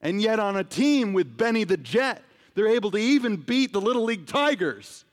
And 0.07 0.23
yet, 0.23 0.39
on 0.39 0.55
a 0.55 0.63
team 0.63 1.15
with 1.15 1.37
Benny 1.37 1.65
the 1.65 1.77
Jet, 1.77 2.23
they're 2.55 2.69
able 2.69 2.93
to 2.93 2.97
even 2.97 3.35
beat 3.35 3.73
the 3.73 3.81
Little 3.81 4.05
League 4.05 4.29
Tigers 4.29 5.05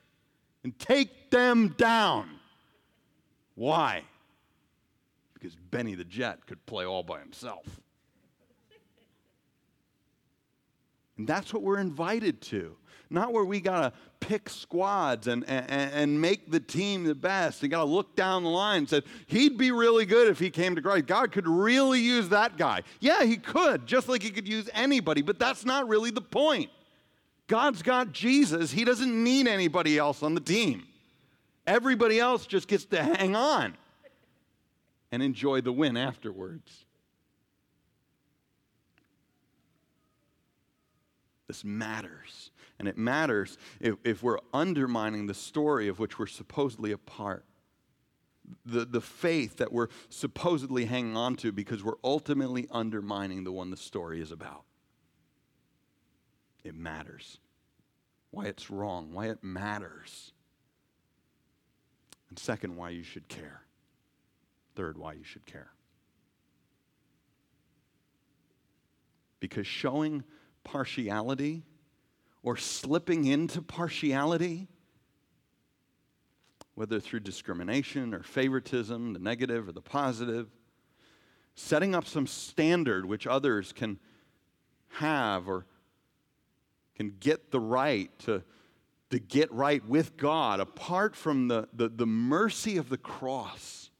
and 0.62 0.78
take 0.78 1.32
them 1.32 1.74
down. 1.76 2.30
Why? 3.56 4.04
Because 5.32 5.56
Benny 5.56 5.96
the 5.96 6.04
Jet 6.04 6.46
could 6.46 6.64
play 6.64 6.84
all 6.84 7.02
by 7.02 7.18
himself. 7.18 7.80
And 11.16 11.26
that's 11.26 11.52
what 11.52 11.62
we're 11.62 11.78
invited 11.78 12.40
to. 12.42 12.76
Not 13.10 13.32
where 13.32 13.44
we 13.44 13.60
got 13.60 13.80
to 13.80 13.92
pick 14.20 14.48
squads 14.48 15.26
and, 15.26 15.48
and, 15.48 15.70
and 15.70 16.20
make 16.20 16.50
the 16.50 16.58
team 16.58 17.04
the 17.04 17.14
best. 17.14 17.62
You 17.62 17.68
got 17.68 17.84
to 17.84 17.90
look 17.90 18.16
down 18.16 18.42
the 18.42 18.48
line 18.48 18.78
and 18.78 18.88
say, 18.88 19.02
he'd 19.26 19.58
be 19.58 19.70
really 19.70 20.06
good 20.06 20.28
if 20.28 20.38
he 20.38 20.50
came 20.50 20.74
to 20.74 20.82
Christ. 20.82 21.06
God 21.06 21.30
could 21.30 21.46
really 21.46 22.00
use 22.00 22.30
that 22.30 22.56
guy. 22.56 22.82
Yeah, 23.00 23.24
he 23.24 23.36
could, 23.36 23.86
just 23.86 24.08
like 24.08 24.22
he 24.22 24.30
could 24.30 24.48
use 24.48 24.68
anybody, 24.72 25.22
but 25.22 25.38
that's 25.38 25.64
not 25.64 25.86
really 25.86 26.10
the 26.10 26.22
point. 26.22 26.70
God's 27.46 27.82
got 27.82 28.12
Jesus. 28.12 28.72
He 28.72 28.84
doesn't 28.84 29.22
need 29.22 29.46
anybody 29.46 29.98
else 29.98 30.22
on 30.22 30.34
the 30.34 30.40
team. 30.40 30.84
Everybody 31.66 32.18
else 32.18 32.46
just 32.46 32.68
gets 32.68 32.86
to 32.86 33.02
hang 33.02 33.36
on 33.36 33.76
and 35.12 35.22
enjoy 35.22 35.60
the 35.60 35.72
win 35.72 35.96
afterwards. 35.96 36.83
This 41.54 41.62
matters. 41.62 42.50
And 42.80 42.88
it 42.88 42.98
matters 42.98 43.58
if, 43.80 43.94
if 44.02 44.24
we're 44.24 44.40
undermining 44.52 45.28
the 45.28 45.34
story 45.34 45.86
of 45.86 46.00
which 46.00 46.18
we're 46.18 46.26
supposedly 46.26 46.90
a 46.90 46.98
part. 46.98 47.44
The, 48.66 48.84
the 48.84 49.00
faith 49.00 49.58
that 49.58 49.72
we're 49.72 49.86
supposedly 50.08 50.86
hanging 50.86 51.16
on 51.16 51.36
to 51.36 51.52
because 51.52 51.84
we're 51.84 51.92
ultimately 52.02 52.66
undermining 52.72 53.44
the 53.44 53.52
one 53.52 53.70
the 53.70 53.76
story 53.76 54.20
is 54.20 54.32
about. 54.32 54.64
It 56.64 56.74
matters. 56.74 57.38
Why 58.32 58.46
it's 58.46 58.68
wrong, 58.68 59.12
why 59.12 59.28
it 59.28 59.44
matters. 59.44 60.32
And 62.30 62.36
second, 62.36 62.74
why 62.74 62.90
you 62.90 63.04
should 63.04 63.28
care. 63.28 63.62
Third, 64.74 64.98
why 64.98 65.12
you 65.12 65.24
should 65.24 65.46
care. 65.46 65.70
Because 69.38 69.68
showing 69.68 70.24
partiality 70.64 71.62
or 72.42 72.56
slipping 72.56 73.24
into 73.24 73.62
partiality, 73.62 74.68
whether 76.74 76.98
through 76.98 77.20
discrimination 77.20 78.12
or 78.12 78.22
favoritism, 78.22 79.12
the 79.12 79.18
negative 79.18 79.68
or 79.68 79.72
the 79.72 79.80
positive, 79.80 80.48
setting 81.54 81.94
up 81.94 82.06
some 82.06 82.26
standard 82.26 83.06
which 83.06 83.26
others 83.26 83.72
can 83.72 83.98
have 84.88 85.48
or 85.48 85.66
can 86.96 87.14
get 87.20 87.50
the 87.50 87.60
right 87.60 88.10
to, 88.20 88.42
to 89.10 89.18
get 89.18 89.50
right 89.52 89.84
with 89.86 90.16
God 90.16 90.60
apart 90.60 91.16
from 91.16 91.48
the, 91.48 91.68
the, 91.72 91.88
the 91.88 92.06
mercy 92.06 92.76
of 92.76 92.88
the 92.88 92.98
cross 92.98 93.90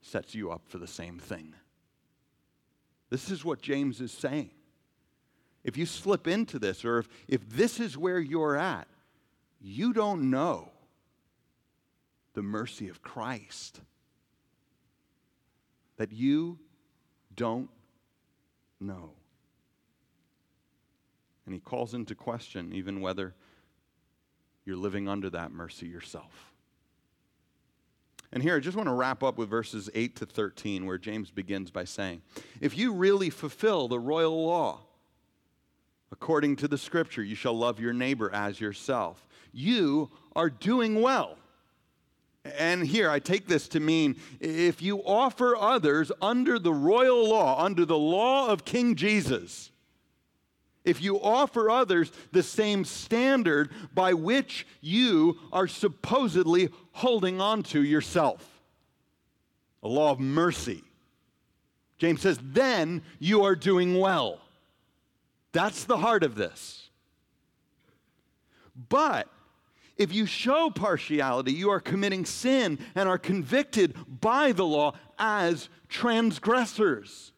sets 0.00 0.34
you 0.34 0.50
up 0.50 0.62
for 0.66 0.78
the 0.78 0.86
same 0.86 1.18
thing. 1.18 1.54
This 3.12 3.30
is 3.30 3.44
what 3.44 3.60
James 3.60 4.00
is 4.00 4.10
saying. 4.10 4.48
If 5.64 5.76
you 5.76 5.84
slip 5.84 6.26
into 6.26 6.58
this, 6.58 6.82
or 6.82 7.00
if, 7.00 7.08
if 7.28 7.46
this 7.46 7.78
is 7.78 7.98
where 7.98 8.18
you're 8.18 8.56
at, 8.56 8.88
you 9.60 9.92
don't 9.92 10.30
know 10.30 10.70
the 12.32 12.40
mercy 12.40 12.88
of 12.88 13.02
Christ. 13.02 13.82
That 15.98 16.10
you 16.10 16.58
don't 17.36 17.68
know. 18.80 19.10
And 21.44 21.54
he 21.54 21.60
calls 21.60 21.92
into 21.92 22.14
question 22.14 22.72
even 22.72 23.02
whether 23.02 23.34
you're 24.64 24.74
living 24.74 25.06
under 25.06 25.28
that 25.28 25.52
mercy 25.52 25.86
yourself. 25.86 26.51
And 28.32 28.42
here 28.42 28.56
I 28.56 28.60
just 28.60 28.76
want 28.76 28.88
to 28.88 28.94
wrap 28.94 29.22
up 29.22 29.36
with 29.36 29.50
verses 29.50 29.90
8 29.94 30.16
to 30.16 30.26
13, 30.26 30.86
where 30.86 30.96
James 30.96 31.30
begins 31.30 31.70
by 31.70 31.84
saying, 31.84 32.22
If 32.60 32.76
you 32.76 32.94
really 32.94 33.28
fulfill 33.28 33.88
the 33.88 33.98
royal 33.98 34.46
law, 34.46 34.80
according 36.10 36.56
to 36.56 36.68
the 36.68 36.78
scripture, 36.78 37.22
you 37.22 37.34
shall 37.34 37.56
love 37.56 37.78
your 37.78 37.92
neighbor 37.92 38.30
as 38.32 38.60
yourself, 38.60 39.26
you 39.52 40.10
are 40.34 40.48
doing 40.48 41.02
well. 41.02 41.36
And 42.58 42.86
here 42.86 43.10
I 43.10 43.18
take 43.18 43.46
this 43.46 43.68
to 43.68 43.80
mean 43.80 44.16
if 44.40 44.82
you 44.82 44.98
offer 45.04 45.54
others 45.56 46.10
under 46.20 46.58
the 46.58 46.72
royal 46.72 47.28
law, 47.28 47.62
under 47.62 47.84
the 47.84 47.98
law 47.98 48.48
of 48.48 48.64
King 48.64 48.94
Jesus, 48.94 49.71
if 50.84 51.00
you 51.00 51.20
offer 51.20 51.70
others 51.70 52.10
the 52.32 52.42
same 52.42 52.84
standard 52.84 53.70
by 53.94 54.14
which 54.14 54.66
you 54.80 55.38
are 55.52 55.68
supposedly 55.68 56.70
holding 56.92 57.40
on 57.40 57.62
to 57.62 57.82
yourself 57.82 58.48
a 59.82 59.88
law 59.88 60.12
of 60.12 60.20
mercy. 60.20 60.82
James 61.98 62.20
says, 62.20 62.38
then 62.42 63.02
you 63.18 63.44
are 63.44 63.54
doing 63.54 63.98
well. 63.98 64.40
That's 65.52 65.84
the 65.84 65.98
heart 65.98 66.22
of 66.24 66.34
this. 66.34 66.88
But 68.88 69.28
if 69.96 70.12
you 70.12 70.26
show 70.26 70.70
partiality, 70.70 71.52
you 71.52 71.70
are 71.70 71.80
committing 71.80 72.24
sin 72.24 72.78
and 72.94 73.08
are 73.08 73.18
convicted 73.18 73.94
by 74.20 74.52
the 74.52 74.64
law 74.64 74.94
as 75.18 75.68
transgressors. 75.88 77.31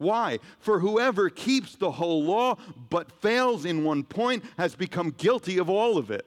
Why? 0.00 0.38
For 0.60 0.80
whoever 0.80 1.28
keeps 1.28 1.76
the 1.76 1.90
whole 1.90 2.24
law 2.24 2.56
but 2.88 3.12
fails 3.20 3.66
in 3.66 3.84
one 3.84 4.02
point 4.02 4.42
has 4.56 4.74
become 4.74 5.10
guilty 5.10 5.58
of 5.58 5.68
all 5.68 5.98
of 5.98 6.10
it. 6.10 6.26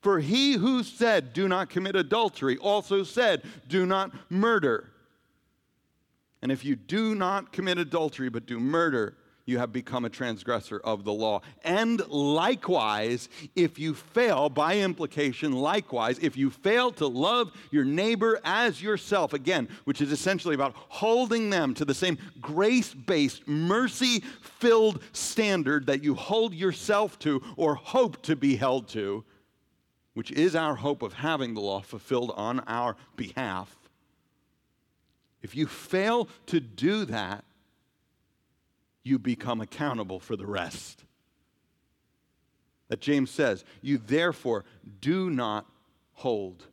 For 0.00 0.18
he 0.18 0.54
who 0.54 0.82
said, 0.82 1.32
Do 1.32 1.46
not 1.46 1.70
commit 1.70 1.94
adultery, 1.94 2.56
also 2.56 3.04
said, 3.04 3.44
Do 3.68 3.86
not 3.86 4.10
murder. 4.28 4.90
And 6.42 6.50
if 6.50 6.64
you 6.64 6.74
do 6.74 7.14
not 7.14 7.52
commit 7.52 7.78
adultery 7.78 8.30
but 8.30 8.46
do 8.46 8.58
murder, 8.58 9.16
you 9.48 9.58
have 9.58 9.72
become 9.72 10.04
a 10.04 10.10
transgressor 10.10 10.78
of 10.80 11.04
the 11.04 11.12
law. 11.12 11.40
And 11.64 12.06
likewise, 12.08 13.30
if 13.56 13.78
you 13.78 13.94
fail, 13.94 14.50
by 14.50 14.76
implication, 14.76 15.52
likewise, 15.52 16.18
if 16.18 16.36
you 16.36 16.50
fail 16.50 16.92
to 16.92 17.06
love 17.06 17.52
your 17.70 17.84
neighbor 17.84 18.38
as 18.44 18.82
yourself, 18.82 19.32
again, 19.32 19.68
which 19.84 20.02
is 20.02 20.12
essentially 20.12 20.54
about 20.54 20.74
holding 20.76 21.48
them 21.48 21.72
to 21.74 21.86
the 21.86 21.94
same 21.94 22.18
grace 22.42 22.92
based, 22.92 23.48
mercy 23.48 24.22
filled 24.42 25.02
standard 25.12 25.86
that 25.86 26.04
you 26.04 26.14
hold 26.14 26.52
yourself 26.52 27.18
to 27.20 27.42
or 27.56 27.74
hope 27.74 28.20
to 28.22 28.36
be 28.36 28.56
held 28.56 28.86
to, 28.88 29.24
which 30.12 30.30
is 30.32 30.54
our 30.54 30.74
hope 30.74 31.00
of 31.00 31.14
having 31.14 31.54
the 31.54 31.60
law 31.60 31.80
fulfilled 31.80 32.32
on 32.36 32.60
our 32.66 32.96
behalf. 33.16 33.74
If 35.40 35.56
you 35.56 35.66
fail 35.66 36.28
to 36.46 36.60
do 36.60 37.06
that, 37.06 37.44
you 39.08 39.18
become 39.18 39.60
accountable 39.60 40.20
for 40.20 40.36
the 40.36 40.46
rest. 40.46 41.04
That 42.88 43.00
James 43.00 43.30
says, 43.30 43.64
You 43.82 43.98
therefore 43.98 44.64
do 45.00 45.30
not 45.30 45.66
hold 46.12 46.64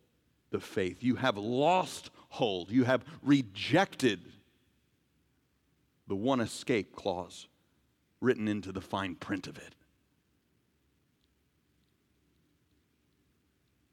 the 0.51 0.59
faith. 0.59 1.03
You 1.03 1.15
have 1.15 1.38
lost 1.38 2.09
hold. 2.29 2.71
You 2.71 2.83
have 2.83 3.03
rejected 3.23 4.19
the 6.07 6.15
one 6.15 6.39
escape 6.39 6.95
clause 6.95 7.47
written 8.21 8.47
into 8.47 8.71
the 8.71 8.81
fine 8.81 9.15
print 9.15 9.47
of 9.47 9.57
it. 9.57 9.75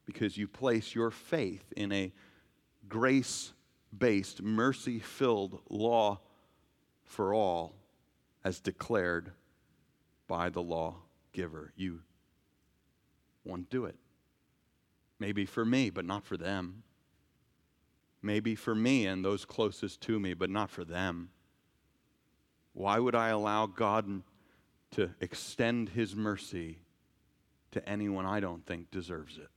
Because 0.05 0.37
you 0.37 0.47
place 0.47 0.93
your 0.93 1.11
faith 1.11 1.73
in 1.75 1.91
a 1.91 2.11
grace 2.87 3.53
based, 3.97 4.41
mercy 4.41 4.99
filled 4.99 5.61
law 5.69 6.19
for 7.05 7.33
all 7.33 7.82
as 8.43 8.59
declared 8.59 9.31
by 10.27 10.49
the 10.49 10.61
lawgiver. 10.61 11.73
You 11.75 12.01
won't 13.45 13.69
do 13.69 13.85
it. 13.85 13.95
Maybe 15.19 15.45
for 15.45 15.63
me, 15.65 15.89
but 15.89 16.05
not 16.05 16.25
for 16.25 16.37
them. 16.37 16.83
maybe 18.23 18.55
for 18.55 18.73
me 18.73 19.05
and 19.05 19.23
those 19.23 19.45
closest 19.45 20.01
to 20.01 20.19
me, 20.19 20.33
but 20.33 20.49
not 20.49 20.71
for 20.71 20.85
them. 20.85 21.29
Why 22.73 22.97
would 22.97 23.13
I 23.15 23.29
allow 23.29 23.67
God 23.67 24.23
to 24.91 25.11
extend 25.19 25.89
His 25.89 26.15
mercy 26.15 26.79
to 27.71 27.87
anyone 27.87 28.25
I 28.25 28.39
don't 28.39 28.65
think 28.65 28.89
deserves 28.89 29.37
it? 29.37 29.49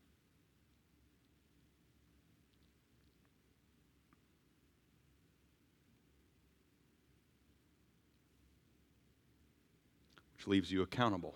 Leaves 10.46 10.70
you 10.70 10.80
accountable 10.82 11.34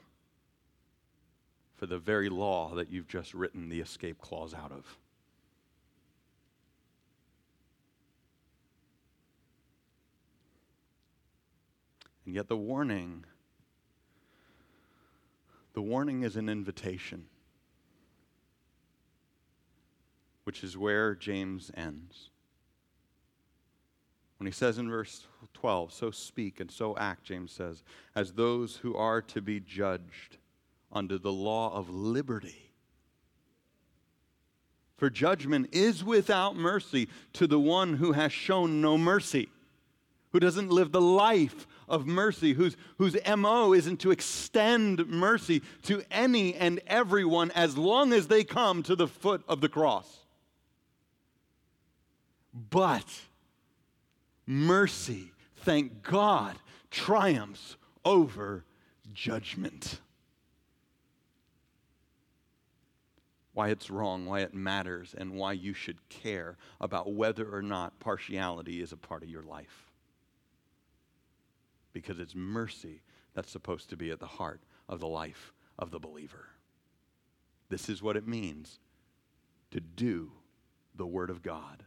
for 1.74 1.86
the 1.86 1.98
very 1.98 2.28
law 2.28 2.74
that 2.74 2.90
you've 2.90 3.08
just 3.08 3.34
written 3.34 3.68
the 3.68 3.80
escape 3.80 4.20
clause 4.20 4.54
out 4.54 4.70
of. 4.70 4.96
And 12.24 12.34
yet, 12.34 12.48
the 12.48 12.56
warning, 12.56 13.24
the 15.72 15.82
warning 15.82 16.22
is 16.22 16.36
an 16.36 16.48
invitation, 16.48 17.26
which 20.44 20.62
is 20.62 20.76
where 20.76 21.14
James 21.14 21.70
ends. 21.74 22.29
When 24.40 24.46
he 24.46 24.52
says 24.52 24.78
in 24.78 24.88
verse 24.88 25.26
12, 25.52 25.92
so 25.92 26.10
speak 26.10 26.60
and 26.60 26.70
so 26.70 26.96
act, 26.96 27.24
James 27.24 27.52
says, 27.52 27.82
as 28.16 28.32
those 28.32 28.76
who 28.76 28.96
are 28.96 29.20
to 29.20 29.42
be 29.42 29.60
judged 29.60 30.38
under 30.90 31.18
the 31.18 31.30
law 31.30 31.76
of 31.76 31.90
liberty. 31.90 32.72
For 34.96 35.10
judgment 35.10 35.68
is 35.72 36.02
without 36.02 36.56
mercy 36.56 37.10
to 37.34 37.46
the 37.46 37.60
one 37.60 37.96
who 37.96 38.12
has 38.12 38.32
shown 38.32 38.80
no 38.80 38.96
mercy, 38.96 39.50
who 40.32 40.40
doesn't 40.40 40.70
live 40.70 40.90
the 40.90 41.02
life 41.02 41.66
of 41.86 42.06
mercy, 42.06 42.54
whose, 42.54 42.78
whose 42.96 43.18
MO 43.36 43.74
isn't 43.74 44.00
to 44.00 44.10
extend 44.10 45.06
mercy 45.06 45.60
to 45.82 46.02
any 46.10 46.54
and 46.54 46.80
everyone 46.86 47.50
as 47.50 47.76
long 47.76 48.14
as 48.14 48.28
they 48.28 48.42
come 48.42 48.82
to 48.84 48.96
the 48.96 49.06
foot 49.06 49.42
of 49.46 49.60
the 49.60 49.68
cross. 49.68 50.20
But 52.54 53.04
mercy, 54.50 55.32
thank 55.58 56.02
God, 56.02 56.56
triumphs 56.90 57.76
over 58.04 58.64
judgment. 59.12 60.00
Why 63.54 63.68
it's 63.68 63.90
wrong, 63.90 64.26
why 64.26 64.40
it 64.40 64.52
matters, 64.52 65.14
and 65.16 65.34
why 65.34 65.52
you 65.52 65.72
should 65.72 66.08
care 66.08 66.56
about 66.80 67.12
whether 67.12 67.48
or 67.54 67.62
not 67.62 68.00
partiality 68.00 68.80
is 68.80 68.92
a 68.92 68.96
part 68.96 69.22
of 69.22 69.28
your 69.28 69.42
life 69.42 69.90
because 71.92 72.18
it's 72.18 72.34
mercy 72.34 73.02
that's 73.34 73.50
supposed 73.50 73.90
to 73.90 73.96
be 73.96 74.10
at 74.10 74.20
the 74.20 74.26
heart 74.26 74.60
of 74.88 75.00
the 75.00 75.08
life 75.08 75.52
of 75.78 75.90
the 75.90 75.98
believer. 75.98 76.46
This 77.68 77.88
is 77.88 78.02
what 78.02 78.16
it 78.16 78.26
means 78.26 78.78
to 79.70 79.80
do 79.80 80.32
the 80.94 81.06
Word 81.06 81.30
of 81.30 81.42
God 81.42 81.84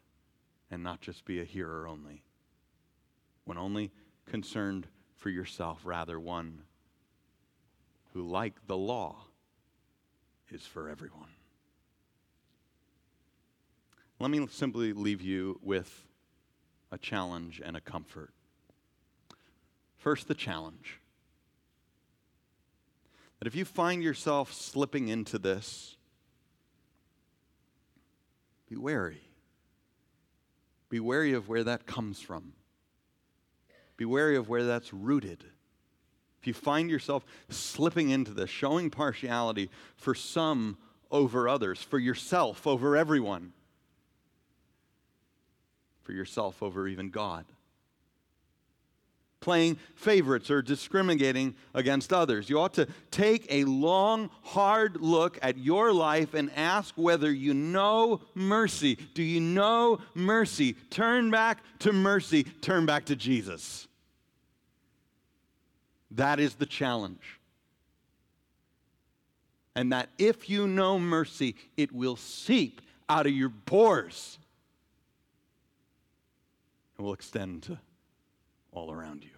and 0.72 0.82
not 0.82 1.02
just 1.02 1.26
be 1.26 1.42
a 1.42 1.46
hearer 1.46 1.88
only. 1.88 2.24
When 3.46 3.58
only 3.58 3.92
concerned 4.26 4.88
for 5.16 5.30
yourself, 5.30 5.82
rather, 5.84 6.20
one 6.20 6.62
who, 8.14 8.22
like 8.22 8.54
the 8.68 8.78
law, 8.78 9.18
is 10.52 10.66
for 10.66 10.90
everyone. 10.90 11.30
Let 14.20 14.32
me 14.32 14.48
simply 14.52 14.94
leave 14.94 15.22
you 15.22 15.60
with 15.62 16.08
a 16.92 16.98
challenge 16.98 17.62
and 17.64 17.76
a 17.76 17.82
comfort. 17.82 18.34
First, 19.98 20.28
the 20.28 20.36
challenge. 20.36 21.00
That 23.40 23.48
if 23.48 23.56
you 23.56 23.66
find 23.66 24.04
yourself 24.04 24.54
slipping 24.54 25.10
into 25.10 25.38
this, 25.40 25.98
be 28.70 28.76
wary. 28.76 29.22
Be 30.90 31.00
wary 31.00 31.34
of 31.34 31.50
where 31.50 31.64
that 31.64 31.86
comes 31.86 32.22
from. 32.22 32.54
Be 33.98 34.06
wary 34.06 34.36
of 34.36 34.50
where 34.50 34.64
that's 34.64 34.94
rooted. 34.94 35.44
If 36.42 36.48
you 36.48 36.54
find 36.54 36.90
yourself 36.90 37.26
slipping 37.50 38.10
into 38.10 38.32
this, 38.32 38.50
showing 38.50 38.90
partiality 38.90 39.70
for 39.96 40.14
some 40.14 40.78
over 41.10 41.48
others, 41.48 41.82
for 41.82 42.00
yourself 42.00 42.68
over 42.68 42.98
everyone, 42.98 43.54
for 46.02 46.12
yourself 46.12 46.62
over 46.62 46.88
even 46.88 47.10
God 47.10 47.46
playing 49.44 49.76
favorites 49.96 50.50
or 50.50 50.62
discriminating 50.62 51.54
against 51.74 52.14
others. 52.14 52.50
You 52.50 52.62
ought 52.62 52.76
to 52.76 52.88
take 53.12 53.46
a 53.50 53.66
long, 53.66 54.30
hard 54.42 55.02
look 55.02 55.38
at 55.42 55.58
your 55.58 55.92
life 55.92 56.34
and 56.34 56.50
ask 56.56 56.94
whether 56.96 57.30
you 57.30 57.54
know 57.54 58.22
mercy. 58.34 58.98
Do 59.14 59.22
you 59.22 59.42
know 59.42 60.00
mercy? 60.14 60.78
Turn 60.90 61.30
back 61.30 61.62
to 61.80 61.92
mercy, 61.92 62.46
turn 62.46 62.86
back 62.86 63.06
to 63.08 63.18
Jesus. 63.18 63.86
That 66.12 66.40
is 66.40 66.56
the 66.56 66.66
challenge. 66.66 67.42
And 69.76 69.92
that 69.92 70.08
if 70.18 70.50
you 70.50 70.68
know 70.68 70.98
mercy, 70.98 71.56
it 71.76 71.92
will 71.92 72.16
seep 72.16 72.80
out 73.10 73.26
of 73.26 73.34
your 73.34 73.50
pores 73.50 74.38
and 76.98 77.06
will 77.06 77.14
extend 77.14 77.64
to 77.64 77.78
all 78.72 78.90
around 78.90 79.26
you 79.26 79.33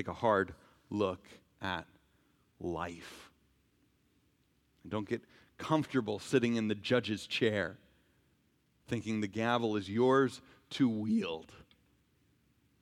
take 0.00 0.08
a 0.08 0.14
hard 0.14 0.54
look 0.88 1.22
at 1.60 1.84
life. 2.58 3.30
And 4.82 4.90
don't 4.90 5.06
get 5.06 5.20
comfortable 5.58 6.18
sitting 6.18 6.56
in 6.56 6.68
the 6.68 6.74
judge's 6.74 7.26
chair 7.26 7.76
thinking 8.88 9.20
the 9.20 9.28
gavel 9.28 9.76
is 9.76 9.90
yours 9.90 10.40
to 10.70 10.88
wield. 10.88 11.52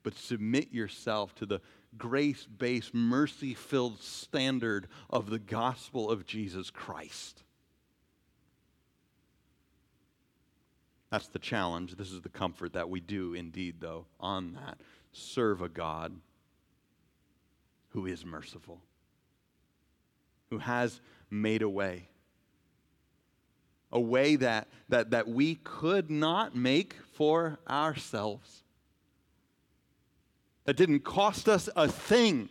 But 0.01 0.15
submit 0.15 0.71
yourself 0.71 1.35
to 1.35 1.45
the 1.45 1.59
grace 1.97 2.45
based, 2.45 2.93
mercy 2.93 3.53
filled 3.53 4.01
standard 4.01 4.87
of 5.09 5.29
the 5.29 5.39
gospel 5.39 6.09
of 6.09 6.25
Jesus 6.25 6.69
Christ. 6.71 7.43
That's 11.11 11.27
the 11.27 11.39
challenge. 11.39 11.97
This 11.97 12.13
is 12.13 12.21
the 12.21 12.29
comfort 12.29 12.71
that 12.73 12.89
we 12.89 13.01
do 13.01 13.33
indeed, 13.33 13.75
though, 13.81 14.05
on 14.21 14.53
that. 14.53 14.79
Serve 15.11 15.61
a 15.61 15.67
God 15.67 16.15
who 17.89 18.05
is 18.05 18.25
merciful, 18.25 18.81
who 20.49 20.59
has 20.59 21.01
made 21.29 21.61
a 21.61 21.69
way. 21.69 22.07
A 23.91 23.99
way 23.99 24.35
that, 24.35 24.67
that, 24.89 25.11
that 25.11 25.27
we 25.27 25.55
could 25.55 26.11
not 26.11 26.55
make 26.55 26.95
for 27.13 27.59
ourselves. 27.67 28.63
That 30.65 30.77
didn't 30.77 30.99
cost 30.99 31.49
us 31.49 31.69
a 31.75 31.87
thing 31.87 32.49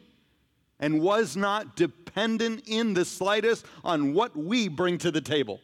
and 0.80 1.00
was 1.00 1.36
not 1.36 1.76
dependent 1.76 2.64
in 2.66 2.94
the 2.94 3.04
slightest 3.04 3.64
on 3.84 4.14
what 4.14 4.36
we 4.36 4.66
bring 4.66 4.98
to 4.98 5.10
the 5.12 5.20
table. 5.20 5.60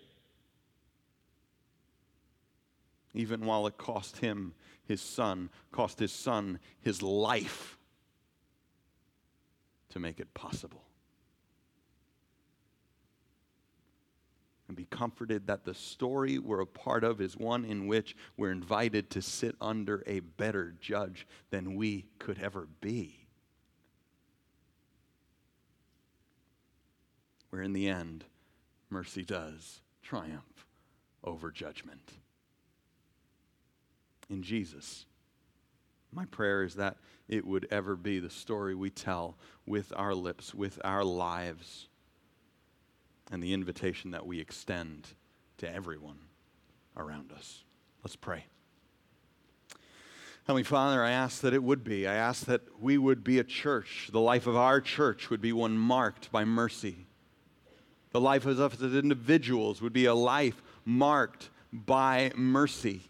Even 3.13 3.45
while 3.45 3.67
it 3.67 3.77
cost 3.77 4.19
him 4.19 4.55
his 4.87 5.01
son, 5.01 5.51
cost 5.73 5.99
his 5.99 6.13
son 6.13 6.61
his 6.81 7.03
life 7.03 7.74
to 9.95 10.01
make 10.01 10.19
it 10.19 10.35
possible. 10.35 10.83
And 14.67 14.77
be 14.77 14.87
comforted 14.87 15.47
that 15.47 15.65
the 15.65 15.73
story 15.73 16.37
we're 16.37 16.63
a 16.63 16.67
part 16.67 17.05
of 17.05 17.21
is 17.21 17.37
one 17.37 17.65
in 17.65 17.87
which 17.87 18.17
we're 18.37 18.51
invited 18.51 19.09
to 19.11 19.23
sit 19.23 19.55
under 19.61 20.03
a 20.09 20.19
better 20.19 20.75
judge 20.81 21.29
than 21.51 21.77
we 21.77 22.07
could 22.19 22.41
ever 22.41 22.67
be. 22.81 23.21
Where 27.51 27.63
in 27.63 27.73
the 27.73 27.89
end, 27.89 28.25
mercy 28.91 29.23
does 29.23 29.81
triumph 30.03 30.67
over 31.23 31.53
judgment. 31.53 32.11
In 34.29 34.43
Jesus. 34.43 35.07
My 36.15 36.25
prayer 36.27 36.63
is 36.63 36.75
that 36.75 36.97
it 37.29 37.45
would 37.45 37.67
ever 37.71 37.97
be 37.97 38.21
the 38.21 38.31
story 38.31 38.75
we 38.75 38.91
tell 38.91 39.37
with 39.67 39.93
our 39.97 40.15
lips, 40.15 40.55
with 40.55 40.81
our 40.85 41.03
lives, 41.03 41.89
and 43.33 43.43
the 43.43 43.53
invitation 43.53 44.13
that 44.13 44.27
we 44.27 44.41
extend 44.41 45.09
to 45.59 45.73
everyone 45.73 46.19
around 46.97 47.33
us. 47.33 47.65
Let's 48.05 48.17
pray. 48.17 48.45
Heavenly 50.47 50.63
Father, 50.63 51.03
I 51.03 51.11
ask 51.11 51.41
that 51.41 51.55
it 51.55 51.63
would 51.63 51.83
be. 51.83 52.07
I 52.07 52.15
ask 52.15 52.45
that 52.45 52.61
we 52.79 52.99
would 52.99 53.25
be 53.25 53.39
a 53.39 53.45
church. 53.45 54.11
The 54.13 54.21
life 54.21 54.47
of 54.47 54.57
our 54.57 54.81
church 54.81 55.31
would 55.31 55.41
be 55.41 55.53
one 55.53 55.77
marked 55.79 56.31
by 56.31 56.45
mercy. 56.45 57.07
The 58.13 58.21
life 58.21 58.47
of 58.47 58.61
us 58.61 58.81
as 58.81 58.95
individuals 58.95 59.83
would 59.83 59.95
be 59.95 60.05
a 60.05 60.15
life 60.15 60.63
marked 60.85 61.49
by 61.73 62.31
mercy 62.37 63.03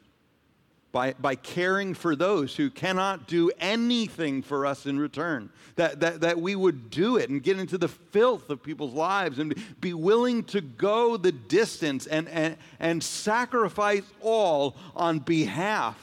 by, 0.94 1.12
by 1.14 1.34
caring 1.34 1.92
for 1.92 2.14
those 2.14 2.54
who 2.54 2.70
cannot 2.70 3.26
do 3.26 3.50
anything 3.58 4.42
for 4.42 4.64
us 4.64 4.86
in 4.86 4.96
return. 4.96 5.50
That, 5.74 5.98
that, 5.98 6.20
that 6.20 6.40
we 6.40 6.54
would 6.54 6.88
do 6.88 7.16
it 7.16 7.28
and 7.30 7.42
get 7.42 7.58
into 7.58 7.76
the 7.76 7.88
filth 7.88 8.48
of 8.48 8.62
people's 8.62 8.94
lives 8.94 9.40
and 9.40 9.56
be 9.80 9.92
willing 9.92 10.44
to 10.44 10.60
go 10.60 11.16
the 11.16 11.32
distance 11.32 12.06
and, 12.06 12.28
and, 12.28 12.56
and 12.78 13.02
sacrifice 13.02 14.04
all 14.20 14.76
on 14.94 15.18
behalf 15.18 15.98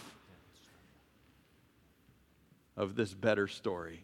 of 2.76 2.96
this 2.96 3.14
better 3.14 3.48
story. 3.48 4.04